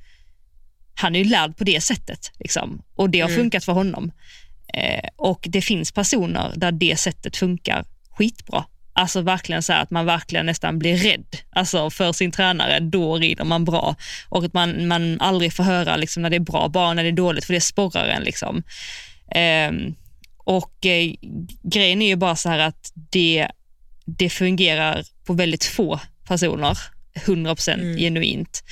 [0.94, 2.32] han är ju lärd på det sättet.
[2.38, 2.82] Liksom.
[2.94, 3.40] Och det har mm.
[3.40, 4.12] funkat för honom.
[4.74, 8.64] Eh, och det finns personer där det sättet funkar skitbra.
[8.92, 13.44] Alltså verkligen så att man verkligen nästan blir rädd alltså för sin tränare, då rider
[13.44, 13.96] man bra.
[14.28, 17.08] Och att man, man aldrig får höra liksom när det är bra, bara när det
[17.08, 18.22] är dåligt, för det sporrar en.
[18.22, 18.62] Liksom.
[19.34, 19.92] Eh,
[20.38, 21.12] och eh,
[21.62, 23.48] grejen är ju bara så här att det
[24.06, 26.78] det fungerar på väldigt få personer,
[27.14, 27.96] 100% mm.
[27.96, 28.64] genuint.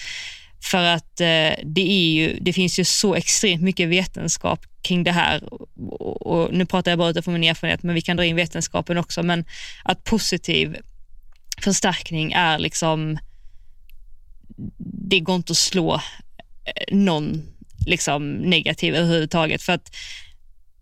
[0.62, 5.12] För att eh, det, är ju, det finns ju så extremt mycket vetenskap kring det
[5.12, 5.54] här.
[5.54, 8.98] Och, och nu pratar jag bara utifrån min erfarenhet, men vi kan dra in vetenskapen
[8.98, 9.22] också.
[9.22, 9.44] Men
[9.84, 10.76] att positiv
[11.60, 13.18] förstärkning är liksom,
[15.08, 17.42] det går inte att slå eh, någon
[17.86, 19.62] liksom negativ överhuvudtaget.
[19.62, 19.94] För att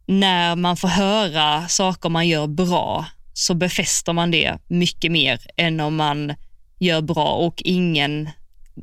[0.06, 5.80] när man får höra saker man gör bra så befäster man det mycket mer än
[5.80, 6.34] om man
[6.78, 8.30] gör bra och ingen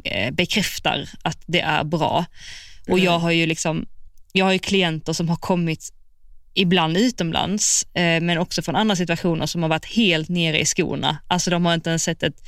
[0.03, 2.25] eh, bekräftar att det är bra.
[2.81, 3.03] Och mm.
[3.03, 3.85] jag har ju liksom,
[4.31, 5.93] jag har ju klienter som har kommit
[6.53, 11.17] ibland utomlands, eh, men också från andra situationer som har varit helt nere i skorna.
[11.27, 12.41] Alltså de har inte ens sett ett,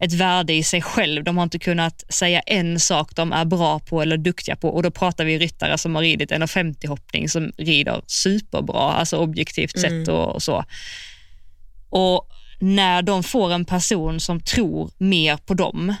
[0.00, 1.24] ett värde i sig själv.
[1.24, 4.82] De har inte kunnat säga en sak de är bra på eller duktiga på och
[4.82, 9.90] då pratar vi ryttare som har ridit 1,50 hoppning som rider superbra, alltså objektivt sett
[9.90, 10.14] mm.
[10.14, 10.64] och, och så.
[11.92, 12.28] Och
[12.60, 15.94] när de får en person som tror mer på dem,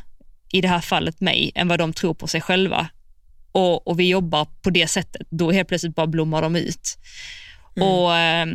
[0.52, 2.88] i det här fallet mig, än vad de tror på sig själva
[3.52, 6.98] och, och vi jobbar på det sättet, då helt plötsligt bara blommar de ut.
[7.76, 7.88] Mm.
[7.88, 8.46] Och eh,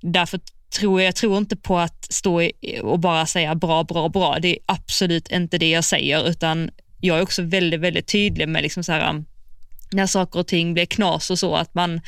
[0.00, 0.40] därför
[0.78, 2.50] tror jag, jag tror inte på att stå
[2.82, 4.38] och bara säga bra, bra, bra.
[4.38, 6.70] Det är absolut inte det jag säger, utan
[7.00, 9.24] jag är också väldigt, väldigt tydlig med liksom så här,
[9.92, 12.00] när saker och ting blir knas och så, att man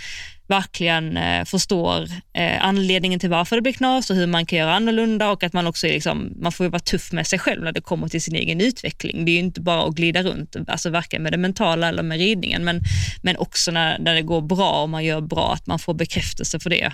[0.51, 4.75] verkligen eh, förstår eh, anledningen till varför det blir knas och hur man kan göra
[4.75, 7.73] annorlunda och att man också är liksom, man får vara tuff med sig själv när
[7.73, 9.25] det kommer till sin egen utveckling.
[9.25, 12.19] Det är ju inte bara att glida runt, alltså varken med det mentala eller med
[12.19, 12.81] ridningen, men,
[13.23, 16.61] men också när, när det går bra och man gör bra, att man får bekräftelse
[16.61, 16.93] för det.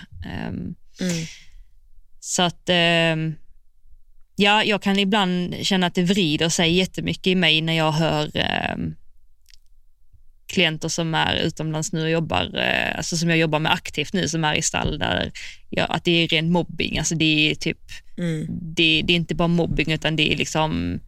[0.48, 1.26] Um, mm.
[2.20, 2.70] Så att
[3.12, 3.34] um,
[4.36, 8.30] ja, jag kan ibland känna att det vrider sig jättemycket i mig när jag hör
[8.74, 8.96] um,
[10.56, 14.28] klienter som är utomlands nu och jobbar, eh, alltså som jag jobbar med aktivt nu,
[14.28, 15.32] som är i stall där,
[15.70, 16.98] ja, att det är ren mobbing.
[16.98, 17.78] Alltså det är typ,
[18.18, 18.46] Mm.
[18.48, 21.00] det, det är inte bara mobbing utan det är liksom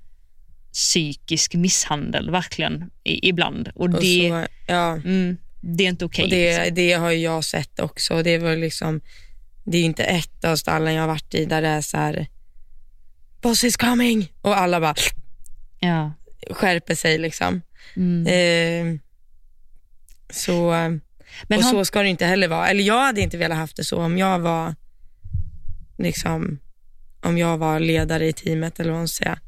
[0.72, 3.68] psykisk misshandel verkligen i, ibland.
[3.74, 6.24] Och Och det, så, ja, mm, det är inte okej.
[6.24, 8.22] och det, det har jag sett också.
[8.22, 9.00] Det var liksom,
[9.64, 12.26] det är inte ett av stallen jag har varit i där det är så här,
[13.42, 14.94] boss is coming och alla bara
[15.80, 16.12] ja.
[16.50, 17.62] skärper sig liksom.
[17.96, 18.26] mm.
[18.26, 19.00] Eh,
[20.30, 20.70] så,
[21.42, 22.68] Men och har, så ska det inte heller vara.
[22.68, 24.74] Eller jag hade inte velat haft det så om jag var
[25.98, 26.58] liksom,
[27.22, 29.38] om jag var ledare i teamet eller vad man ska säga.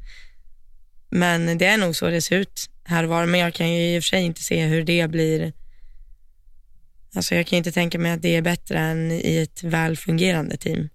[1.09, 3.25] Men det är nog så det ser ut här och var.
[3.25, 5.53] Men jag kan ju i och för sig inte se hur det blir.
[7.15, 10.89] Alltså jag kan inte tänka mig att det är bättre än i ett välfungerande team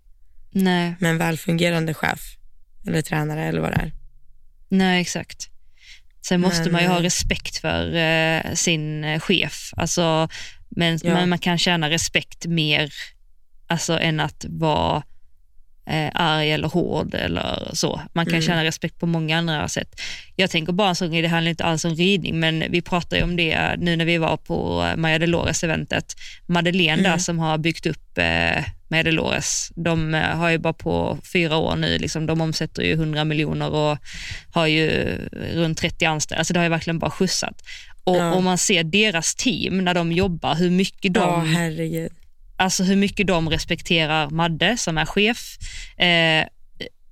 [0.50, 2.20] nej, med en välfungerande chef
[2.86, 3.92] eller tränare eller vad det är.
[4.68, 5.50] nej, exakt.
[6.28, 9.70] Sen måste Men, man ju ha eh, respekt för eh, sin eh, chef.
[9.76, 10.28] Alltså,
[10.68, 11.14] men, Ja.
[11.14, 12.92] men man kan känna respekt mer
[13.66, 15.02] alltså, än att vara
[15.90, 18.00] eh, arg eller hård eller så.
[18.14, 18.42] Man kan Mm.
[18.42, 20.00] känna respekt på många andra sätt.
[20.36, 23.22] Jag tänker bara en sån grej, det handlar inte alls om ridning, men vi pratade
[23.22, 26.14] om det nu när vi var på eh, Maja Dolores-eventet.
[26.46, 27.20] Madeleine där Mm.
[27.20, 31.76] som har byggt upp eh, Maja Dolores, de eh, har ju bara på fyra år
[31.76, 33.98] nu, liksom, de omsätter ju 100 miljoner och
[34.50, 34.88] har ju
[35.54, 37.62] runt 30 anställda, alltså det har ju verkligen bara skjutsat.
[38.04, 38.32] Och Ja.
[38.34, 42.12] om man ser deras team när de jobbar, hur mycket de Ja, herregud.
[42.56, 45.56] alltså hur mycket de respekterar Madde som är chef.
[45.98, 46.44] Eh,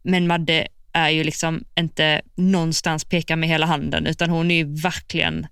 [0.05, 4.81] men Madde är ju liksom inte någonstans pekar med hela handen utan hon är ju
[4.83, 5.47] verkligen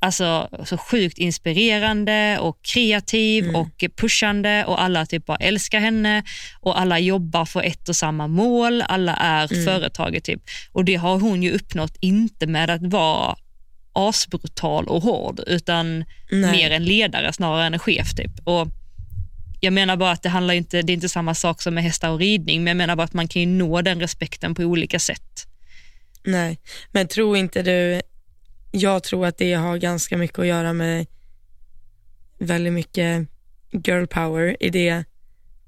[0.00, 3.56] alltså, så sjukt inspirerande och kreativ Mm.
[3.56, 6.22] och pushande och alla typ bara älskar henne
[6.60, 8.82] och alla jobbar för ett och samma mål.
[8.82, 9.64] Alla är Mm.
[9.64, 10.42] företaget typ.
[10.72, 13.36] Och det har hon ju uppnått inte med att vara
[13.92, 16.50] asbrutal och hård utan Nej.
[16.52, 18.14] mer en ledare snarare än en chef.
[18.14, 18.30] Typ.
[18.44, 18.68] Och
[19.60, 22.10] jag menar bara att det handlar inte, det är inte samma sak som med hästar
[22.10, 24.98] och ridning, men jag menar bara att man kan ju nå den respekten på olika
[24.98, 25.44] sätt.
[26.24, 26.58] Nej,
[26.92, 28.00] men tror inte du,
[28.70, 31.06] jag tror att det har ganska mycket att göra med
[32.38, 33.28] väldigt mycket
[33.86, 35.04] girl power i det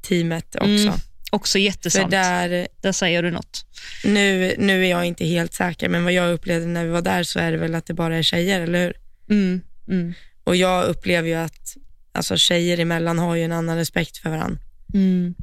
[0.02, 0.66] teamet också.
[0.66, 0.94] Mm,
[1.32, 2.10] Också För jättesant.
[2.10, 3.66] Där, där, säger du något.
[4.04, 7.22] nu, nu är jag inte helt säker, men vad jag upplevde när vi var där
[7.22, 8.96] så är det väl att det bara är tjejer, eller hur?
[9.30, 11.76] Mm, mm, Och jag upplever ju att
[12.12, 14.58] alltså, tjejer emellan har ju en annan respekt för varandra
[14.94, 15.34] mm,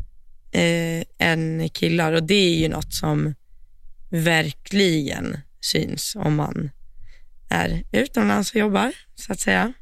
[0.52, 3.36] eh, än killar och det är ju något som
[4.10, 6.70] verkligen syns om man
[7.50, 9.74] är utomlands och jobbar, så att säga.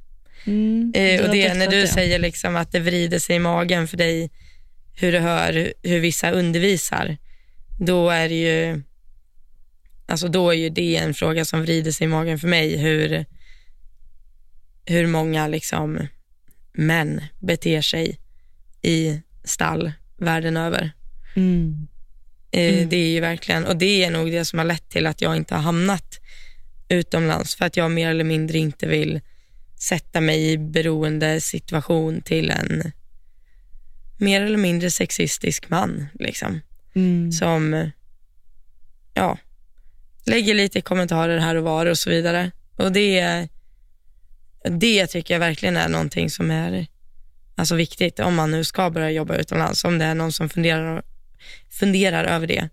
[0.45, 0.91] mm.
[0.95, 1.87] Eh, och det är när du det.
[1.87, 4.31] säger liksom att det vrider sig i magen för dig,
[4.93, 7.17] hur du hör hur, hur vissa undervisar,
[7.79, 8.81] då är det ju,
[10.07, 13.25] alltså då är ju det en fråga som vrider sig i magen för mig, hur,
[14.85, 16.07] hur många liksom
[16.73, 18.19] män beter sig
[18.81, 20.91] i stall världen över.
[21.35, 21.87] Mm,
[22.51, 22.89] Eh, Mm.
[22.89, 25.35] Det är ju verkligen, och det är nog det som har lett till att jag
[25.35, 26.19] inte har hamnat
[26.89, 29.21] utomlands, för att jag mer eller mindre inte vill
[29.79, 32.91] sätta mig i beroende situation till en
[34.17, 36.61] mer eller mindre sexistisk man, liksom,
[36.95, 37.91] mm, som
[39.13, 39.37] ja,
[40.25, 42.51] lägger lite kommentarer här och var och så vidare.
[42.75, 43.47] Och det,
[44.63, 46.87] det tycker jag verkligen är någonting som är
[47.55, 51.03] alltså viktigt om man nu ska börja jobba utomlands, om det är någon som funderar,
[51.69, 52.69] funderar över det.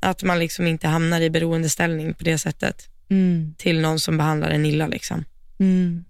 [0.00, 4.50] Att man liksom inte hamnar i beroendeställning på det sättet mm, till någon som behandlar
[4.50, 4.86] en illa.
[4.86, 5.24] Liksom.
[5.58, 6.04] mm.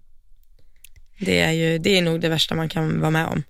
[1.19, 3.43] Det, är ju, det är nog det värsta man kan vara med om.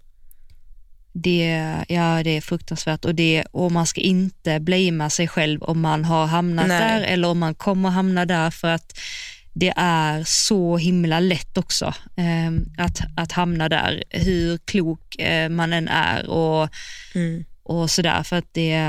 [1.14, 5.82] Det, ja, det är fruktansvärt och, det, och man ska inte blamea sig själv om
[5.82, 6.80] man har hamnat Nej.
[6.80, 9.00] där eller om man kommer hamna där för att
[9.54, 11.86] det är så himla lätt också
[12.16, 16.70] eh, att, att hamna där, hur klok eh, man än är och,
[17.16, 17.46] Mm.
[17.64, 18.24] och sådär.
[18.24, 18.82] För att det,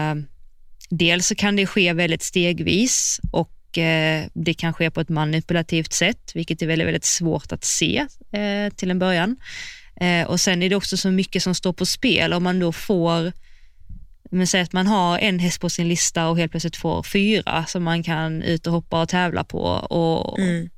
[0.91, 5.93] dels så kan det ske väldigt stegvis och eh, det kan ske på ett manipulativt
[5.93, 9.37] sätt, vilket är väldigt, väldigt svårt att se eh, till en början.
[10.01, 12.73] Eh, och sen är det också så mycket som står på spel om man då
[12.73, 13.33] får
[14.31, 17.65] men säg att man har en häst på sin lista och helt plötsligt får fyra
[17.69, 20.69] som man kan ut och hoppa och tävla på och, Mm.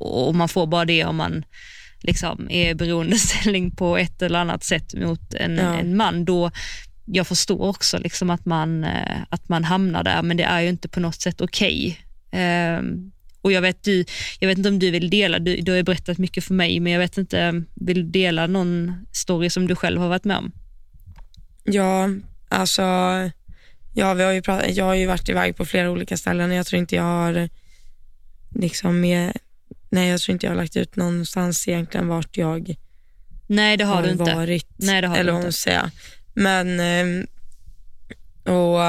[0.00, 1.44] och man får bara det om man
[2.00, 5.78] liksom är beroendeställning på ett eller annat sätt mot en, Ja.
[5.78, 6.24] en man.
[6.24, 6.50] Då,
[7.04, 8.84] jag förstår också liksom att, man,
[9.28, 11.98] att man hamnar där, men det är ju inte på något sätt okej.
[12.36, 13.12] Ehm,
[13.42, 14.04] och jag vet, du,
[14.40, 16.80] jag vet inte om du vill dela, du, du har ju berättat mycket för mig,
[16.80, 20.36] men jag vet inte, vill du dela någon story som du själv har varit med
[20.36, 20.52] om?
[21.64, 22.08] Ja,
[22.48, 22.82] alltså,
[23.94, 26.56] ja, vi har ju pratat, jag har ju varit iväg på flera olika ställen och
[26.56, 27.48] jag tror inte jag har
[28.54, 29.32] liksom med,
[29.90, 32.76] nej jag tror inte jag har lagt ut någonstans egentligen vart jag
[33.46, 34.34] Nej, det har, har du inte.
[34.34, 34.66] varit.
[34.76, 35.52] Nej, det har eller du inte.
[35.52, 35.90] säga.
[36.34, 37.26] Men, ehm,
[38.44, 38.80] och,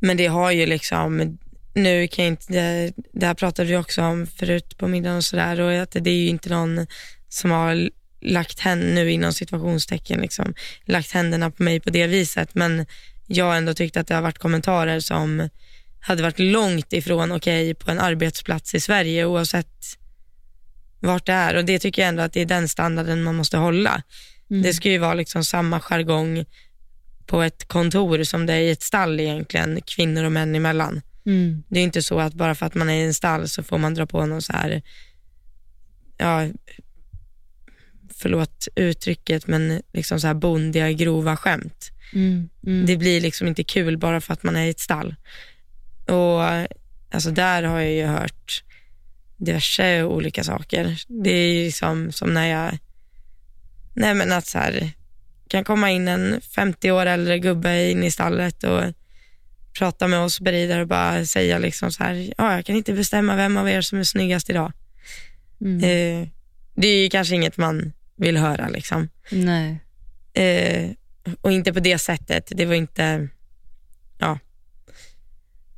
[0.00, 1.38] men det har ju liksom,
[1.74, 5.24] nu kan jag inte, det, det här pratade vi också om förut på middagen och
[5.24, 6.86] sådär och att det är ju inte någon
[7.28, 10.54] som har lagt händerna, nu inom situationstecken, liksom,
[10.84, 12.54] lagt händerna på mig på det viset.
[12.54, 12.86] Men
[13.26, 15.48] jag har ändå tyckt att det har varit kommentarer som
[16.00, 19.98] hade varit långt ifrån okej på en arbetsplats i Sverige oavsett
[21.00, 21.56] vart det är.
[21.56, 24.02] Och det tycker jag ändå att det är den standarden man måste hålla.
[24.50, 24.62] Mm.
[24.62, 26.44] Det ska ju vara liksom samma jargong
[27.26, 31.02] på ett kontor som det är i ett stall egentligen, kvinnor och män emellan.
[31.26, 31.62] Mm.
[31.68, 33.78] Det är inte så att bara för att man är i en stall så får
[33.78, 34.82] man dra på någon så här,
[36.16, 36.48] ja,
[38.14, 41.90] förlåt uttrycket, men liksom så här bondiga, grova skämt.
[42.12, 42.48] Mm.
[42.66, 42.86] Mm.
[42.86, 45.14] Det blir liksom inte kul bara för att man är i ett stall.
[46.06, 46.42] Och
[47.10, 48.64] alltså där har jag ju hört
[49.36, 51.02] diverse olika saker.
[51.08, 52.78] Det är ju liksom som när jag,
[53.94, 54.90] nej men att så här,
[55.48, 58.82] kan komma in en 50 år äldre gubbe in i stallet och
[59.78, 63.36] prata med oss beridare och bara säga liksom så här, ja jag kan inte bestämma
[63.36, 64.72] vem av er som är snyggast idag.
[65.60, 65.78] Mm.
[65.78, 66.28] Eh,
[66.74, 69.08] det är ju kanske inget man vill höra liksom.
[69.30, 69.80] Nej.
[70.34, 70.90] Eh,
[71.40, 72.52] och inte på det sättet.
[72.56, 73.28] Det var inte,
[74.18, 74.38] ja.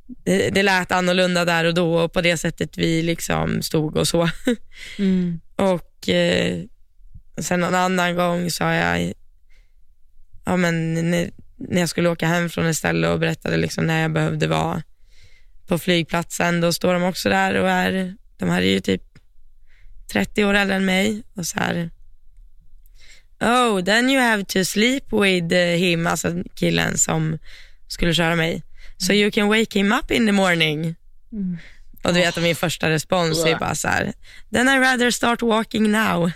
[0.07, 4.07] Det, det lät annorlunda där och då och på det sättet vi liksom stod och
[4.07, 4.29] så.
[4.99, 5.39] Mm.
[5.55, 6.63] och eh,
[7.37, 9.13] sen någon annan gång sa jag,
[10.45, 10.97] ja men
[11.57, 14.83] när, jag skulle åka hem från ett ställe och berättade liksom när jag behövde vara
[15.67, 19.01] på flygplatsen, då står de också där och är, de här är ju typ
[20.11, 21.89] 30 år äldre än mig och så här,
[23.41, 27.37] oh then you have to sleep with him, alltså killen som
[27.87, 28.63] skulle köra mig.
[28.97, 30.95] So you can wake him up in the morning.
[31.31, 31.57] Mm.
[32.03, 34.13] Och du vet min första respons är bara så här,
[34.53, 36.31] then I rather start walking now.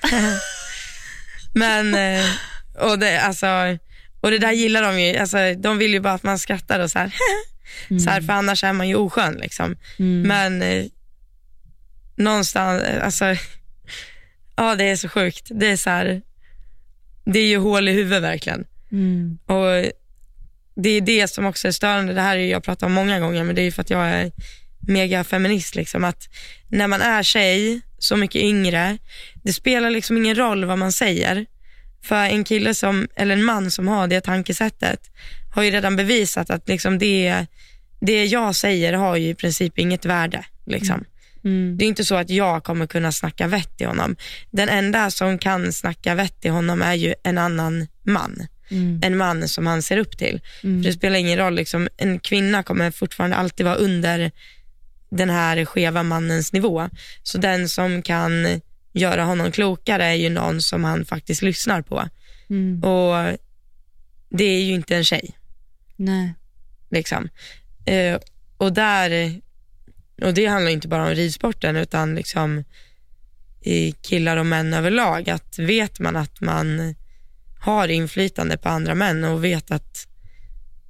[1.53, 2.25] Men, eh,
[2.77, 3.47] och det, alltså,
[4.21, 6.91] och det där gillar de ju, alltså, de vill ju bara att man skrattar och
[6.91, 7.11] så här,
[8.03, 9.75] så här för annars är man ju oskön liksom.
[9.99, 10.21] Mm.
[10.21, 10.85] Men eh,
[12.15, 13.25] någonstans, eh, alltså,
[14.55, 15.47] ja det är så sjukt.
[15.51, 16.21] Det är så här,
[17.25, 18.65] det är ju hål i huvudet verkligen.
[18.91, 19.37] Mm.
[19.45, 19.91] Och
[20.75, 22.13] Det är det som också är störande.
[22.13, 24.31] Det här har jag pratat om många gånger, men det är för att jag är
[24.87, 25.75] mega feminist.
[25.75, 26.29] Liksom, att
[26.67, 28.97] när man är tjej, så mycket yngre,
[29.43, 31.45] det spelar liksom ingen roll vad man säger.
[32.03, 34.99] För en kille som, eller en man som har det tankesättet
[35.53, 37.45] har ju redan bevisat att liksom det,
[38.01, 40.45] det jag säger har ju i princip inget värde.
[40.65, 41.05] Liksom.
[41.43, 41.77] Mm.
[41.77, 44.15] Det är inte så att jag kommer kunna snacka vett till honom.
[44.51, 48.47] Den enda som kan snacka vett till honom är ju en annan man.
[48.71, 48.99] Mm.
[49.03, 50.41] En man som han ser upp till.
[50.63, 50.83] Mm.
[50.83, 54.31] För det spelar ingen roll, liksom, en kvinna kommer fortfarande alltid vara under
[55.11, 56.89] den här skeva mannens nivå.
[57.23, 58.61] Så den som kan
[58.93, 62.09] göra honom klokare är ju någon som han faktiskt lyssnar på.
[62.49, 62.83] Mm.
[62.83, 63.37] Och
[64.29, 65.37] det är ju inte en tjej.
[65.95, 66.33] Nej.
[66.89, 67.29] Liksom.
[67.85, 68.19] Eh,
[68.57, 69.41] och där,
[70.21, 72.63] och det handlar inte bara om ridsporten utan liksom
[73.61, 75.29] i killar och män överlag.
[75.29, 76.95] Att vet man att man
[77.59, 80.07] har inflytande på andra män och vet att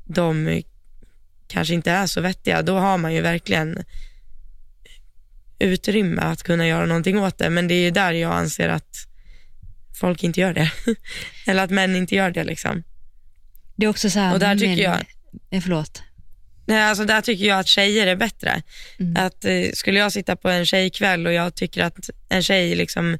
[0.05, 0.61] de
[1.47, 3.83] kanske inte är så vettiga, då har man ju verkligen
[5.61, 7.49] utrymme att kunna göra någonting åt det.
[7.49, 8.95] Men det är ju där jag anser att
[9.99, 10.71] folk inte gör det.
[11.47, 12.43] Eller att män inte gör det.
[12.43, 12.83] liksom.
[13.75, 15.05] Det är också så här, Och där tycker män- jag-
[15.51, 16.01] Eh, förlåt.
[16.65, 18.61] Nej, alltså där tycker jag att tjejer är bättre.
[18.99, 19.25] Mm.
[19.25, 23.17] Att eh, Skulle jag sitta på en tjejkväll och jag tycker att en tjej liksom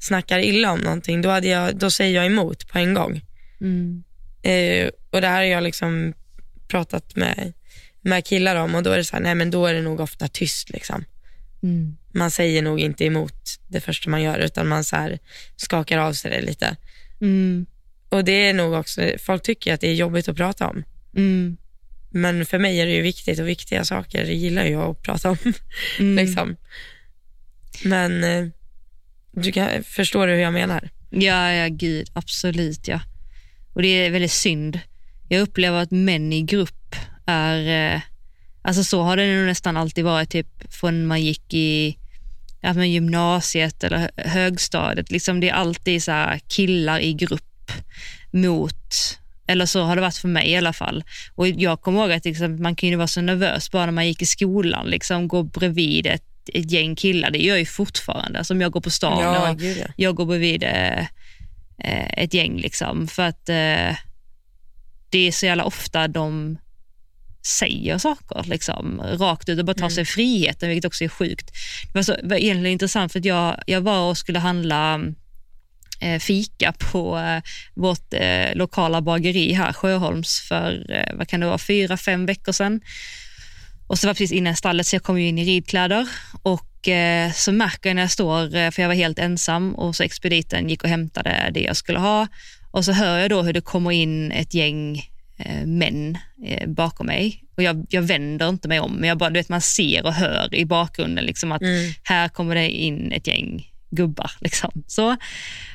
[0.00, 3.20] snackar illa om någonting, då, hade jag, då säger jag emot på en gång.
[3.60, 4.02] Mm.
[4.42, 6.14] Eh, och Det här har jag liksom
[6.68, 7.52] pratat med,
[8.02, 10.00] med killar om och då är det så här, nej men då är det nog
[10.00, 10.70] ofta tyst.
[10.70, 11.04] Liksom.
[11.62, 11.96] Mm.
[12.14, 15.18] Man säger nog inte emot det första man gör utan man så här
[15.56, 16.76] skakar av sig det lite.
[17.20, 17.66] Mm.
[18.08, 20.84] Och det är nog också, folk tycker att det är jobbigt att prata om.
[21.16, 21.56] Mm.
[22.10, 25.36] Men för mig är det ju viktigt och viktiga saker gillar jag att prata om.
[25.98, 26.16] Mm.
[26.26, 26.56] liksom.
[27.84, 28.48] Men eh,
[29.32, 30.90] du kan, förstår du hur jag menar?
[31.10, 33.00] Ja, ja, gud, absolut ja.
[33.72, 34.80] Och det är väldigt synd.
[35.28, 36.96] Jag upplever att män i grupp
[37.26, 38.00] är, eh,
[38.62, 41.98] alltså så har det nog nästan alltid varit, typ från man gick i
[42.60, 45.10] ja, men gymnasiet eller hö- högstadiet.
[45.10, 47.72] Liksom det är alltid så här killar i grupp
[48.30, 51.04] mot, eller så har det varit för mig i alla fall.
[51.34, 54.22] Och jag kommer ihåg att liksom, man kunde vara så nervös bara när man gick
[54.22, 57.30] i skolan, liksom gå bredvid ett, ett gäng killar.
[57.30, 58.38] Det gör jag ju fortfarande.
[58.38, 59.86] Alltså om jag går på stan och ja.
[59.96, 61.06] jag går bredvid eh,
[62.16, 63.96] ett gäng liksom för att eh,
[65.10, 66.58] det är så jävla ofta de
[67.42, 71.50] säger saker liksom, rakt ut och bara tar sig friheten, vilket också är sjukt.
[71.92, 75.00] Det var, så, det var egentligen intressant för att jag, jag var och skulle handla
[76.00, 77.42] eh, fika på eh,
[77.74, 82.52] vårt eh, lokala bageri här, Sjöholms, för eh, vad kan det vara, fyra, fem veckor
[82.52, 82.80] sedan.
[83.86, 86.08] Och så var precis innan stallet så jag kom in i ridkläder
[86.42, 89.96] och eh, så märker jag när jag står, eh, för jag var helt ensam och
[89.96, 92.26] så expediten gick och hämtade det jag skulle ha
[92.70, 95.11] och så hör jag då hur det kommer in ett gäng
[95.66, 99.40] män eh, bakom mig och jag, jag vänder inte mig om, men jag bara, du
[99.40, 101.92] vet, man ser och hör i bakgrunden liksom att Mm.
[102.04, 104.30] här kommer det in ett gäng gubbar.
[104.40, 104.70] Liksom.
[104.86, 105.16] Så,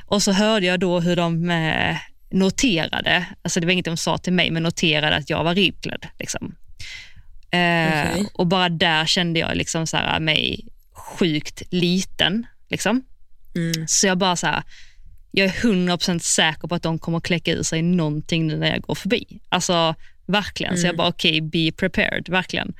[0.05, 1.97] och så hörde jag då hur de eh,
[2.32, 6.05] noterade, alltså det var inget de sa till mig, men noterade att jag var ridklädd.
[6.20, 6.55] Liksom.
[7.51, 8.26] Eh, Okej.
[8.34, 12.47] Och bara där kände jag liksom så här, mig sjukt liten.
[12.70, 13.03] Liksom.
[13.55, 13.88] Mm.
[13.88, 14.64] Så jag bara så här,
[15.32, 18.82] jag är 100% säker på att de kommer kläcka ur sig någonting nu när jag
[18.82, 19.39] går förbi.
[19.49, 20.78] Alltså verkligen.
[20.78, 20.97] Så jag Mm.
[20.97, 22.73] bara okej, be prepared, verkligen.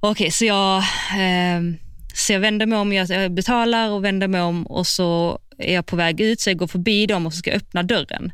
[0.00, 0.76] Okej, så jag,
[1.18, 1.60] eh,
[2.14, 5.74] så jag vänder mig om, jag, jag betalar och vänder mig om och så är
[5.74, 8.32] jag på väg ut så jag går förbi dem och så ska jag öppna dörren.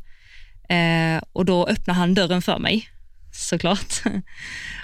[0.69, 2.89] Eh, och då öppnar han dörren för mig,
[3.33, 4.01] såklart.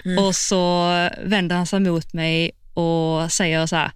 [0.06, 0.18] Mm.
[0.24, 0.88] Och så
[1.24, 3.92] vänder han sig mot mig och säger så här,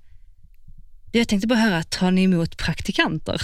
[1.12, 3.42] "Du, jag tänkte bara höra, tar ni emot praktikanter?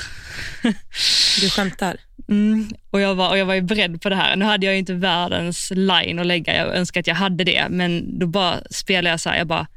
[1.41, 1.97] Du skämtar?
[2.30, 4.36] Mm, och, jag var, och jag var ju beredd på det här.
[4.36, 7.68] Nu hade jag ju inte världens line att lägga, jag önskar att jag hade det,
[7.70, 9.68] men då bara spelade jag så här, jag bara,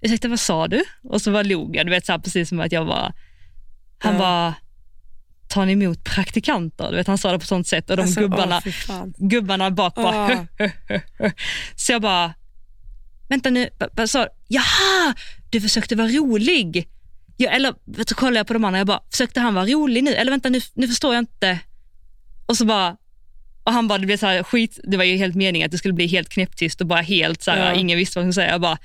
[0.00, 0.84] ursäkta vad sa du?
[1.02, 3.12] Och så var log jag, du vet så här, precis som att jag var,
[3.98, 4.18] han Ja.
[4.18, 4.54] bara,
[5.48, 6.90] tar ni emot praktikanter?
[6.90, 9.94] Du vet, han sa det på sånt sätt och de Alltså, gubbarna, åh, gubbarna bak
[9.94, 10.46] bara,
[11.76, 12.34] så jag bara,
[13.28, 14.28] vänta nu, vad sa du?
[14.48, 15.14] Jaha,
[15.50, 16.88] du försökte vara rolig.
[17.42, 20.14] Ja, eller du, kollade jag på de andra, jag bara, försökte han vara rolig nu?
[20.14, 21.58] Eller vänta, nu, nu förstår jag inte.
[22.46, 22.96] Och så bara,
[23.64, 25.78] och han bara, det blev så här skit, det var ju helt meningen att det
[25.78, 27.74] skulle bli helt knäpptyst och bara helt så här, Ja.
[27.74, 28.52] ingen visste vad han skulle säga.
[28.52, 28.78] Jag bara,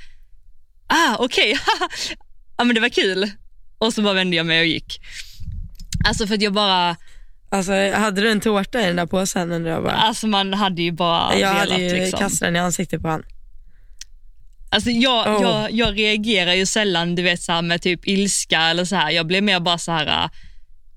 [0.88, 1.58] ah okej,
[2.58, 3.32] ja men det var kul.
[3.78, 5.00] Och så bara vände jag mig och gick.
[6.08, 6.96] Alltså för att jag bara,
[7.50, 9.94] Alltså, hade du en tårta i den där påsen undrar jag bara?
[9.94, 12.20] alltså man hade ju bara jag velat hade ju liksom.
[12.20, 13.26] kastat den i ansiktet på honom.
[14.70, 15.42] Alltså jag, Oh.
[15.42, 19.12] jag, jag reagerar ju sällan du vet, så med typ ilska eller så här.
[19.12, 20.30] Jag blir mer bara så här, äh,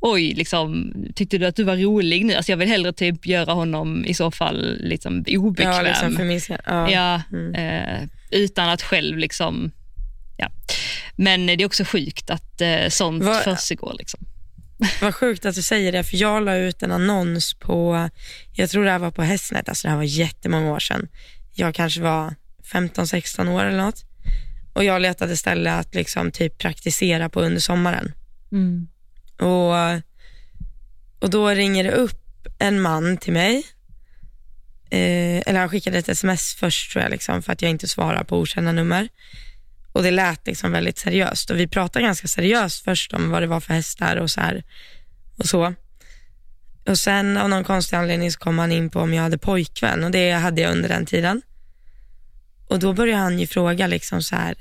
[0.00, 2.34] oj, liksom, tyckte du att du var rolig nu?
[2.34, 5.72] Alltså jag vill hellre typ göra honom i så fall liksom obekväm.
[5.72, 6.60] Ja, liksom förminska.
[6.66, 6.90] Ja.
[6.90, 7.54] Ja, Mm.
[7.54, 9.70] eh, utan att själv liksom,
[10.36, 10.48] ja.
[11.16, 13.94] Men det är också sjukt att eh, sånt Vad- försiggår.
[13.98, 14.20] Liksom.
[15.00, 18.08] Vad sjukt att du säger det, för jag la ut en annons på,
[18.52, 21.08] jag tror det här var på Hästnet, alltså det här var jättemånga år sedan.
[21.54, 22.34] Jag kanske var
[22.68, 24.04] 15-16 år eller något.
[24.72, 28.12] Och jag letade ställe att liksom typ praktisera på under sommaren.
[28.52, 28.88] Mm.
[29.38, 30.02] Och,
[31.20, 33.66] och då ringer det upp en man till mig.
[34.90, 38.24] Eh, eller han skickade ett sms först tror jag, liksom, för att jag inte svarar
[38.24, 39.08] på okända nummer.
[39.92, 43.46] Och det lät liksom väldigt seriöst och vi pratade ganska seriöst först om vad det
[43.46, 44.64] var för hästar och så här
[45.36, 45.74] och så.
[46.86, 50.04] Och sen av någon konstig anledning så kom han in på om jag hade pojkvän
[50.04, 51.42] och det hade jag under den tiden.
[52.68, 54.56] Och då började han ju fråga liksom så här,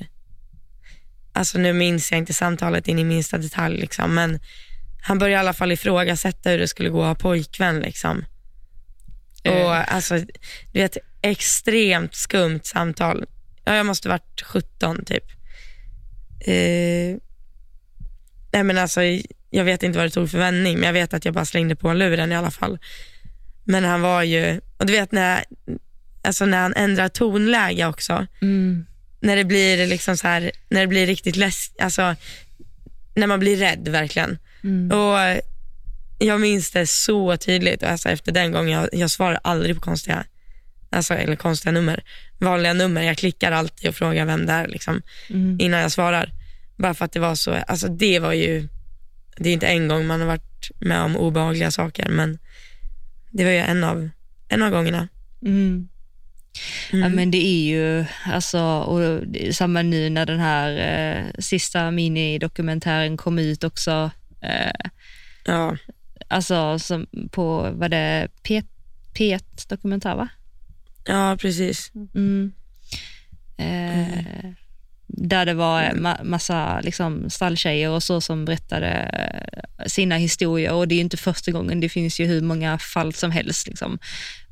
[1.34, 4.40] alltså nu minns jag inte samtalet in i minsta detalj liksom, men
[5.02, 8.26] han började i alla fall ifrågasätta hur det skulle gå att ha pojkvän liksom.
[9.44, 10.18] Och alltså,
[10.72, 13.26] du vet, extremt skumt samtal.
[13.66, 15.24] Ja, jag måste varit 17 typ.
[16.40, 17.18] Eh,
[18.52, 19.02] nej men alltså,
[19.50, 21.76] jag vet inte vad det tog för vändning, men jag vet att jag bara slängde
[21.76, 22.80] på luren i alla fall.
[23.64, 25.44] Men han var ju, och du vet när,
[26.28, 28.86] alltså när han ändrar tonläge också, Mm.
[29.20, 32.16] när det blir liksom så här, när det blir riktigt läskigt, alltså
[33.16, 34.38] när man blir rädd verkligen.
[34.64, 34.92] Mm.
[35.00, 35.42] Och
[36.20, 40.26] jag minns det så tydligt, alltså efter den gången, jag, jag svarar aldrig på konstiga,
[40.90, 42.04] alltså, eller konstiga nummer.
[42.40, 45.58] Vanliga nummer, jag klickar alltid och frågar vem det är liksom, Mm.
[45.60, 46.32] innan jag svarar.
[46.78, 48.68] Bara för att det var så, alltså det var ju,
[49.38, 52.38] det är inte en gång man har varit med om obehagliga saker, men
[53.32, 54.10] det var ju en av,
[54.50, 55.08] en av gångerna.
[55.46, 55.88] Mm.
[56.94, 57.04] Mm.
[57.04, 63.18] Ja, men det är ju, alltså, och samma nu när den här eh, sista minidokumentären
[63.18, 64.12] kom ut också.
[64.42, 64.90] Eh,
[65.50, 65.78] Ja,
[66.28, 68.62] alltså som på, vad det P,
[69.14, 70.28] P1 dokumentär va?
[71.06, 71.92] ja precis.
[72.16, 72.54] Mm.
[73.58, 74.52] Eh,
[75.08, 80.88] Där det var ma- massa liksom, stalltjejer och så som berättade eh, sina historier och
[80.88, 83.68] det är ju inte första gången, det finns ju hur många fall som helst.
[83.68, 84.00] Liksom.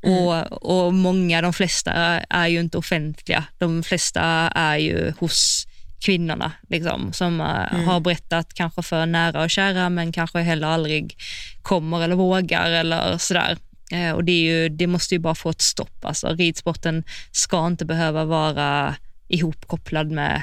[0.02, 1.92] Och, och många, de flesta
[2.30, 4.22] är ju inte offentliga, de flesta
[4.54, 5.66] är ju hos
[6.04, 7.86] kvinnorna liksom, som eh, Mm.
[7.86, 11.16] har berättat kanske för nära och kära men kanske heller aldrig
[11.62, 13.56] kommer eller vågar eller sådär.
[13.92, 16.04] Eh, och det, är ju, det måste ju bara få ett stopp.
[16.04, 18.94] Alltså, ridsporten ska inte behöva vara
[19.28, 20.42] ihopkopplad med,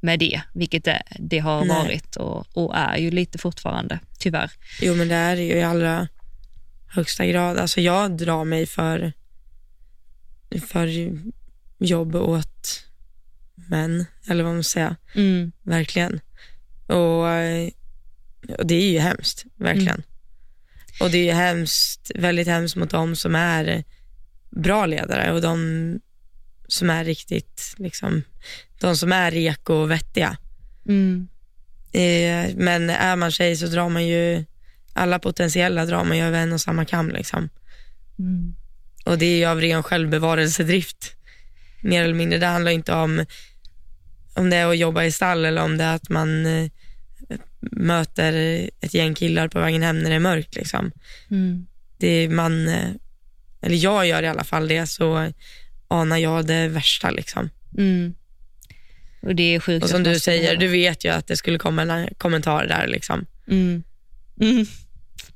[0.00, 1.76] med det, vilket det, det har Nej.
[1.76, 4.50] varit och, och är ju lite fortfarande, tyvärr.
[4.80, 6.08] Jo men det är ju i allra
[6.86, 7.58] högsta grad.
[7.58, 9.12] Alltså jag drar mig för,
[10.68, 10.88] för
[11.78, 12.84] jobb åt
[13.54, 14.96] män, eller vad man ska säga.
[15.14, 15.52] Mm.
[15.62, 16.20] Verkligen.
[16.86, 17.22] Och,
[18.58, 20.02] och det är ju hemskt, verkligen.
[21.00, 23.84] Och det är ju hemskt, väldigt hemskt mot de som är
[24.50, 26.00] bra ledare och de
[26.72, 28.22] som är riktigt, liksom,
[28.80, 30.36] de som är reko och vettiga.
[30.88, 31.28] Mm.
[31.92, 34.44] Eh, Men är man tjej så drar man ju,
[34.92, 37.10] alla potentiella drar man ju över en och samma kam.
[37.10, 37.48] Liksom.
[38.18, 38.54] Mm.
[39.04, 41.16] Och det är ju av ren självbevarelsedrift.
[41.80, 42.38] Mer eller mindre.
[42.38, 43.24] Det handlar inte om
[44.34, 46.70] om det är att jobba i stall eller om det är att man eh,
[47.60, 48.32] möter
[48.80, 50.54] ett gäng killar på vägen hem när det är mörkt.
[50.54, 50.92] Liksom.
[51.30, 51.66] Mm.
[51.98, 52.90] Det är man, eh,
[53.62, 55.32] eller jag gör i alla fall det, så
[55.92, 57.10] anar jag det värsta.
[57.10, 57.50] Liksom.
[57.78, 58.14] Mm.
[59.22, 59.84] Och det är sjukt.
[59.84, 62.86] Och som du säger, du vet ju att det skulle komma en kommentar där.
[62.86, 63.26] Liksom.
[63.50, 63.82] Mm.
[64.40, 64.66] Mm.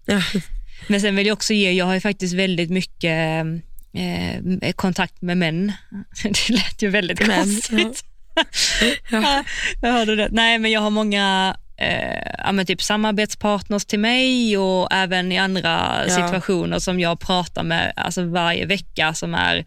[0.06, 0.22] Ja.
[0.88, 3.44] Men sen vill jag också ge, jag har ju faktiskt väldigt mycket
[3.92, 5.72] eh, kontakt med män.
[6.22, 8.04] Det lät ju väldigt Män, konstigt.
[9.10, 9.44] Ja.
[9.82, 10.28] jag hörde det.
[10.32, 16.04] Nej, men jag har många eh, ja, typ samarbetspartners till mig och även i andra
[16.08, 16.14] Ja.
[16.14, 19.64] situationer som jag pratar med alltså varje vecka som är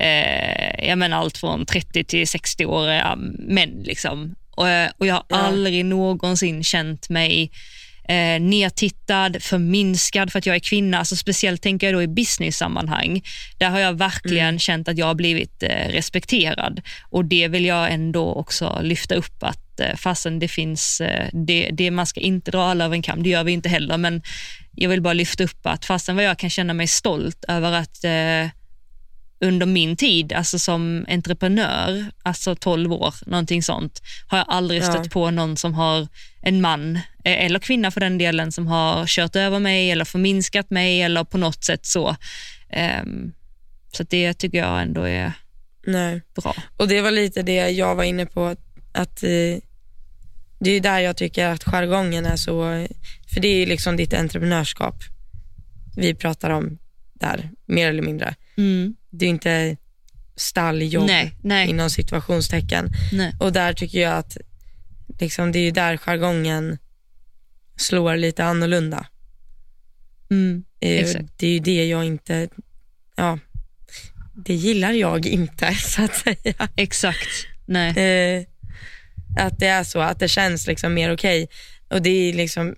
[0.00, 3.82] eh, jag menar allt från 30 till 60-åriga män.
[3.84, 4.34] Liksom.
[4.50, 4.66] Och,
[4.98, 5.36] och jag har Ja.
[5.36, 7.50] aldrig någonsin känt mig
[8.08, 10.98] eh, nedtittad, förminskad för att jag är kvinna.
[10.98, 13.22] Alltså speciellt tänker jag då i business-sammanhang.
[13.58, 14.58] Där har jag verkligen Mm.
[14.58, 16.80] känt att jag har blivit eh, respekterad
[17.10, 21.70] och det vill jag ändå också lyfta upp att eh, fastän det finns, eh, det,
[21.72, 24.22] det man ska inte dra alla över en kam, det gör vi inte heller, men
[24.74, 28.04] jag vill bara lyfta upp att fastän vad jag kan känna mig stolt över att
[28.04, 28.50] eh,
[29.40, 34.86] under min tid, alltså som entreprenör, alltså 12 år, någonting sånt, har jag aldrig Ja.
[34.92, 36.08] stött på någon som har
[36.42, 40.70] en man, eh, eller kvinna för den delen, som har kört över mig eller förminskat
[40.70, 42.16] mig eller på något sätt så.
[42.70, 43.32] Ehm,
[43.92, 45.32] så det tycker jag ändå är
[45.86, 46.22] Nej.
[46.42, 46.54] bra.
[46.76, 48.46] Och det var lite det jag var inne på,
[48.92, 49.58] att, eh,
[50.60, 52.86] det är där jag tycker att jargongen är så,
[53.34, 54.94] för det är ju liksom ditt entreprenörskap
[55.96, 56.78] vi pratar om
[57.20, 58.34] där, mer eller mindre.
[58.56, 58.96] Mm.
[59.10, 59.76] Det är inte
[60.36, 62.92] stalljobb Nej, nej, inom situationstecken.
[63.12, 63.32] nej.
[63.40, 64.36] Och där tycker jag att
[65.20, 66.78] liksom, det är ju där jargongen
[67.76, 69.06] slår lite annorlunda.
[70.30, 70.64] Mm.
[70.78, 72.48] Det är ju det jag inte,
[73.16, 73.38] ja,
[74.34, 76.68] det gillar jag inte så att säga.
[76.76, 77.28] Exakt.
[77.66, 77.98] Nej.
[77.98, 78.44] Eh,
[79.38, 81.48] att det är så, att det känns liksom mer okej.
[81.88, 82.74] Och det är liksom,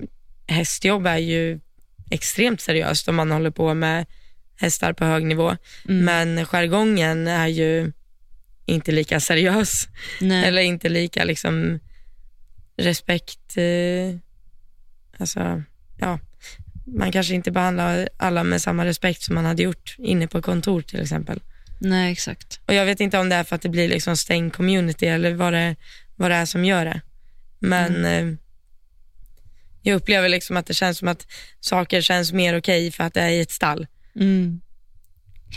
[0.47, 1.61] hästjobb är ju
[2.11, 4.07] extremt seriöst om man håller på med
[4.61, 5.57] hästar på hög nivå.
[5.89, 6.05] Mm.
[6.05, 7.93] Men jargongen är ju
[8.67, 9.89] inte lika seriös
[10.21, 10.45] nej.
[10.45, 11.81] eller inte lika liksom
[12.77, 13.57] respekt.
[13.57, 14.19] Eh,
[15.19, 15.63] alltså,
[15.99, 16.19] ja.
[16.87, 20.83] Man kanske inte behandlar alla med samma respekt som man hade gjort inne på kontor
[20.83, 21.41] till exempel.
[21.81, 22.61] nej, exakt.
[22.67, 25.35] Och Jag vet inte om det är för att det blir liksom stängd community eller
[25.35, 25.77] vad det,
[26.17, 27.01] vad det är som gör det.
[27.59, 28.39] Men eh,
[29.83, 31.27] jag upplever liksom att det känns som att
[31.61, 33.87] saker känns mer okej för att det är i ett stall.
[34.21, 34.61] Mm.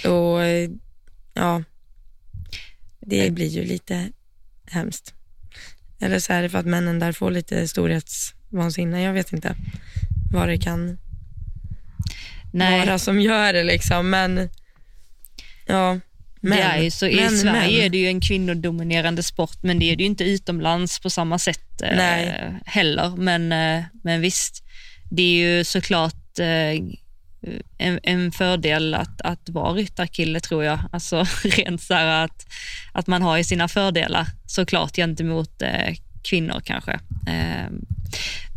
[0.05, 0.69] Och eh,
[1.33, 1.63] ja,
[2.99, 4.09] det blir ju lite
[4.65, 5.13] hemskt.
[5.99, 9.01] Eller så är det för att männen där får lite storhetsvansinne.
[9.01, 9.55] Jag vet inte
[10.33, 10.97] vad det kan
[12.53, 12.85] Nej.
[12.85, 14.09] vara som gör det liksom.
[14.09, 14.49] Men
[15.65, 15.99] ja,
[16.41, 17.85] men, det är ju så, I men, Sverige men.
[17.85, 21.39] är det ju en kvinnodominerande sport, men det är det ju inte utomlands på samma
[21.39, 23.15] sätt eh, heller.
[23.15, 24.63] Men, eh, men visst,
[25.11, 26.83] det är ju såklart eh,
[27.77, 30.79] en, en fördel att, att vara ryttarkille tror jag.
[30.91, 32.45] Alltså rent så att,
[32.93, 36.91] att man har ju sina fördelar såklart gentemot eh, kvinnor kanske.
[37.27, 37.69] Eh,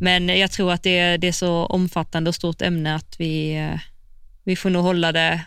[0.00, 3.56] men jag tror att det, är- det är så omfattande och stort ämne att vi,
[3.56, 3.80] eh,
[4.44, 5.40] vi får nog hålla det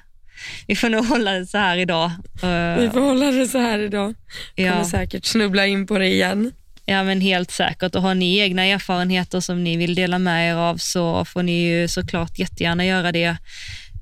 [0.68, 2.06] vi får nog hålla det så här idag.
[2.44, 4.16] Eh, Vi får hålla det så här idag.
[4.56, 6.52] Kommer ja, säkert snubbla in på det igen.
[6.88, 7.96] Ja, men helt säkert.
[7.96, 11.52] Och har ni egna erfarenheter som ni vill dela med er av så får ni
[11.68, 13.38] ju såklart jättegärna göra det.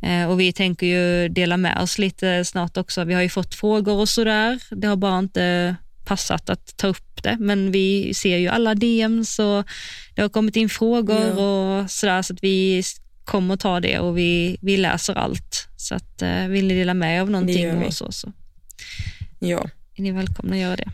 [0.03, 3.03] Eh, Och vi tänker ju dela med oss lite snart också.
[3.03, 4.59] Vi har ju fått frågor och sådär.
[4.71, 5.75] Det har bara inte
[6.05, 9.65] passat att ta upp det, men vi ser ju alla DMs och
[10.15, 11.31] det har kommit in frågor Ja.
[11.81, 12.83] och sådär så att vi
[13.23, 15.67] kommer ta det och vi, vi läser allt.
[15.77, 18.31] Så att eh, vill ni dela med er av någonting och så, så
[19.39, 19.69] Ja.
[19.97, 20.89] är ni välkomna att göra det.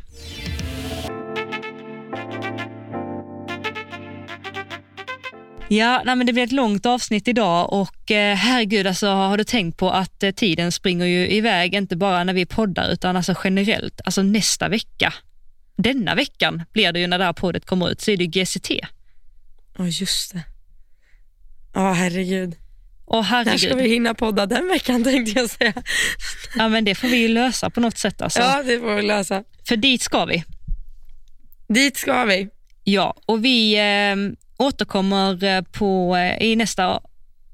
[5.73, 9.43] Ja, nej, men det blir ett långt avsnitt idag och eh, herregud, alltså, har du
[9.43, 13.35] tänkt på att eh, tiden springer ju iväg, inte bara när vi poddar utan alltså
[13.43, 14.01] generellt.
[14.05, 15.13] Alltså nästa vecka,
[15.75, 18.71] denna veckan blir det ju när det här poddet kommer ut, så är det GCT.
[19.77, 20.43] Ja, just det.
[21.73, 22.55] Ja, herregud.
[23.05, 25.73] Och När ska vi herregud, hinna podda den veckan tänkte jag säga.
[26.55, 28.21] ja, men det får vi ju lösa på något sätt.
[28.21, 28.39] Alltså.
[28.39, 29.43] Ja, det får vi lösa.
[29.67, 30.43] För dit ska vi.
[31.67, 32.49] Dit ska vi.
[32.93, 34.15] Ja, och vi eh,
[34.65, 36.99] återkommer eh, på, eh, i nästa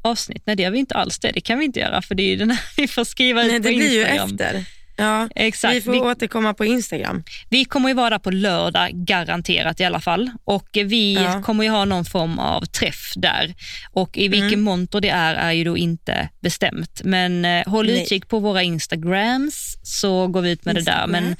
[0.02, 0.44] avsnitt.
[0.46, 1.32] Nej, det gör vi inte alls det.
[1.32, 3.52] Det kan vi inte göra, för det är ju den här vi får skriva ut
[3.52, 4.30] Nej, på det blir ju Instagram.
[4.32, 4.66] efter.
[5.00, 5.76] Ja, Exakt.
[5.76, 7.24] vi får Vi, återkomma på Instagram.
[7.50, 10.32] vi kommer ju vara där på lördag, garanterat i alla fall.
[10.44, 11.42] Och vi Ja.
[11.42, 13.54] kommer ju ha någon form av träff där.
[13.92, 14.62] Och i vilken Mm.
[14.62, 17.02] monter det är, är ju då inte bestämt.
[17.04, 18.02] Men eh, håll Nej.
[18.02, 21.08] utkik på våra Instagrams, så går vi ut med det där.
[21.08, 21.36] Men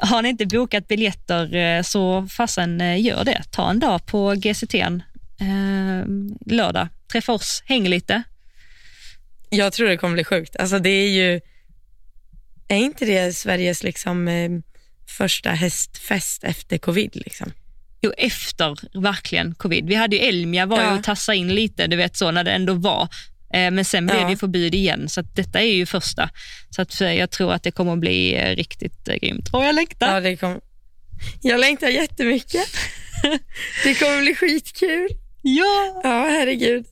[0.00, 3.42] har ni inte bokat biljetter eh, så fasen eh, gör det.
[3.50, 6.04] Ta en dag på GCT eh,
[6.46, 6.88] lördag.
[7.12, 8.22] Träffa oss, häng lite.
[9.50, 10.56] Jag tror det kommer bli sjukt.
[10.56, 11.40] Alltså det är ju,
[12.68, 14.50] är inte det Sveriges liksom eh,
[15.18, 17.52] första hästfest efter covid liksom?
[18.00, 19.86] Jo, efter verkligen covid.
[19.88, 20.98] Vi hade ju Elmia var ju Ja.
[20.98, 23.08] och tassa in lite, du vet så när det ändå var.
[23.54, 24.24] Eh, Men sen blev Ja.
[24.24, 26.30] det ju förbud igen, så att detta är ju första.
[26.70, 29.48] Så att eh, jag tror att det kommer att bli eh, riktigt grymt.
[29.52, 30.14] Och jag längtar.
[30.14, 30.60] Ja, det kommer.
[31.42, 32.66] Jag längtar jättemycket.
[33.84, 35.08] Det kommer bli skitkul.
[35.42, 36.00] Ja.
[36.04, 36.86] Ja, herregud.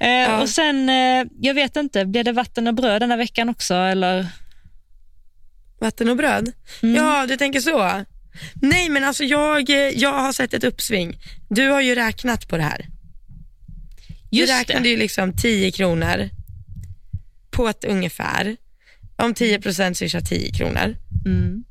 [0.00, 3.48] Eh, Och sen, eh, jag vet inte, blir det vatten och bröd den här veckan
[3.48, 4.26] också eller?
[5.80, 6.52] Vatten och bröd?
[6.82, 6.94] Mm.
[7.04, 8.04] Ja, du tänker så.
[8.62, 11.18] Nej, men alltså jag, jag har sett ett uppsving.
[11.48, 12.86] Du har ju räknat på det här.
[14.30, 14.88] Just du räknade det.
[14.88, 16.30] ju liksom 10 kronor
[17.50, 18.56] på ett ungefär.
[19.16, 20.96] Om 10 procent swishar 10 kronor.
[21.26, 21.64] Mm.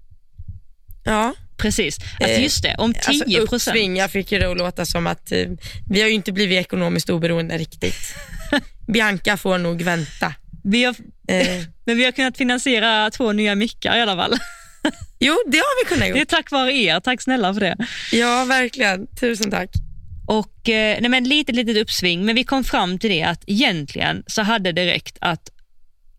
[1.03, 1.98] Ja, Precis.
[2.19, 3.53] Alltså Eh, just det, om 10 alltså procent.
[3.53, 3.98] uppsving.
[3.98, 5.45] Jag fick ju det att låta som att eh,
[5.90, 8.15] vi har ju inte blivit ekonomiskt oberoende riktigt.
[8.94, 10.34] Bianca får nog vänta.
[10.64, 10.95] vi har,
[11.27, 14.38] Eh, men vi har kunnat finansiera två nya mickar i alla fall.
[15.19, 17.77] jo, det har vi kunnat Det är tack vare er, tack snälla för det.
[18.11, 19.07] Ja, verkligen.
[19.15, 19.69] Tusen tack.
[20.30, 24.24] Och, eh, nej men lite litet uppsving, men vi kom fram till det att egentligen
[24.28, 25.50] så hade det räckt att,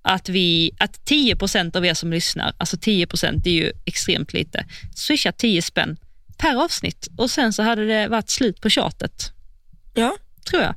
[0.03, 3.07] att, vi, att 10% av er som lyssnar, alltså 10
[3.37, 4.65] det är ju extremt lite,
[4.95, 5.97] swisha 10 spänn
[6.39, 9.32] per avsnitt och sen så hade det varit slut på tjatet,
[9.95, 10.16] Ja.
[10.51, 10.74] tror jag.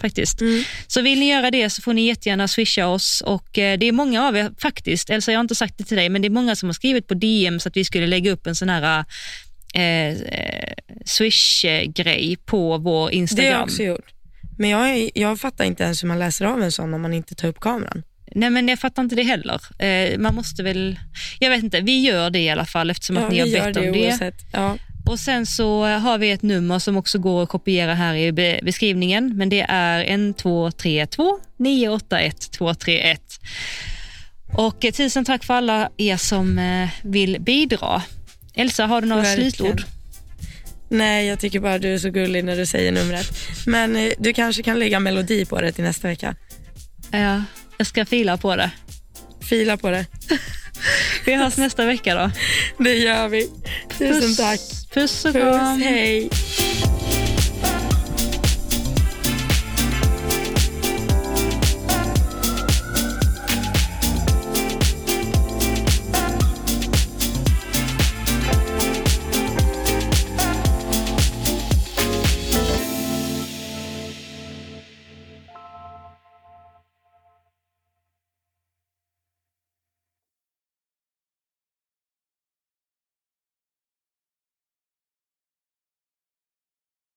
[0.00, 0.40] Faktiskt.
[0.40, 0.64] Mm.
[0.86, 3.92] Så vill ni göra det så får ni jättegärna swisha oss och eh, det är
[3.92, 6.30] många av er faktiskt, Elsa jag har inte sagt det till dig, men det är
[6.30, 9.04] många som har skrivit på DM så att vi skulle lägga upp en sån här
[9.72, 10.74] eh, eh,
[11.04, 13.52] swish-grej på vår Det har Instagram.
[13.52, 14.06] jag också gjort.
[14.58, 17.34] Men jag, jag fattar inte ens hur man läser av en sån om man inte
[17.34, 18.02] tar upp kameran.
[18.34, 19.60] Nej men jag fattar inte det heller.
[19.82, 20.98] Eh, man måste väl,
[21.38, 23.80] jag vet inte, vi gör det i alla fall eftersom att ni har bett det
[23.88, 24.06] om det.
[24.06, 24.34] oavsett.
[24.52, 24.76] Ja.
[25.06, 28.60] Och sen så har vi ett nummer som också går att kopiera här i be-
[28.62, 33.20] beskrivningen, men det är 1232 981 231.
[34.54, 38.02] Och eh, tusen tack för alla er som eh, vill bidra.
[38.54, 39.50] Elsa, har du några Verkligen.
[39.52, 39.82] slutord?
[40.88, 43.26] Nej, jag tycker bara du är så gullig när du säger numret.
[43.66, 46.34] Men eh, du kanske kan lägga melodi på det till nästa vecka.
[47.10, 47.42] Ja,
[47.78, 48.70] jag ska fila på det.
[49.40, 50.06] Fila på det.
[51.26, 52.30] Vi hörs nästa vecka då.
[52.84, 53.48] Det gör vi.
[53.98, 54.60] Tusen tack.
[54.94, 55.80] Puss och Puss, kram.
[55.82, 56.28] hej.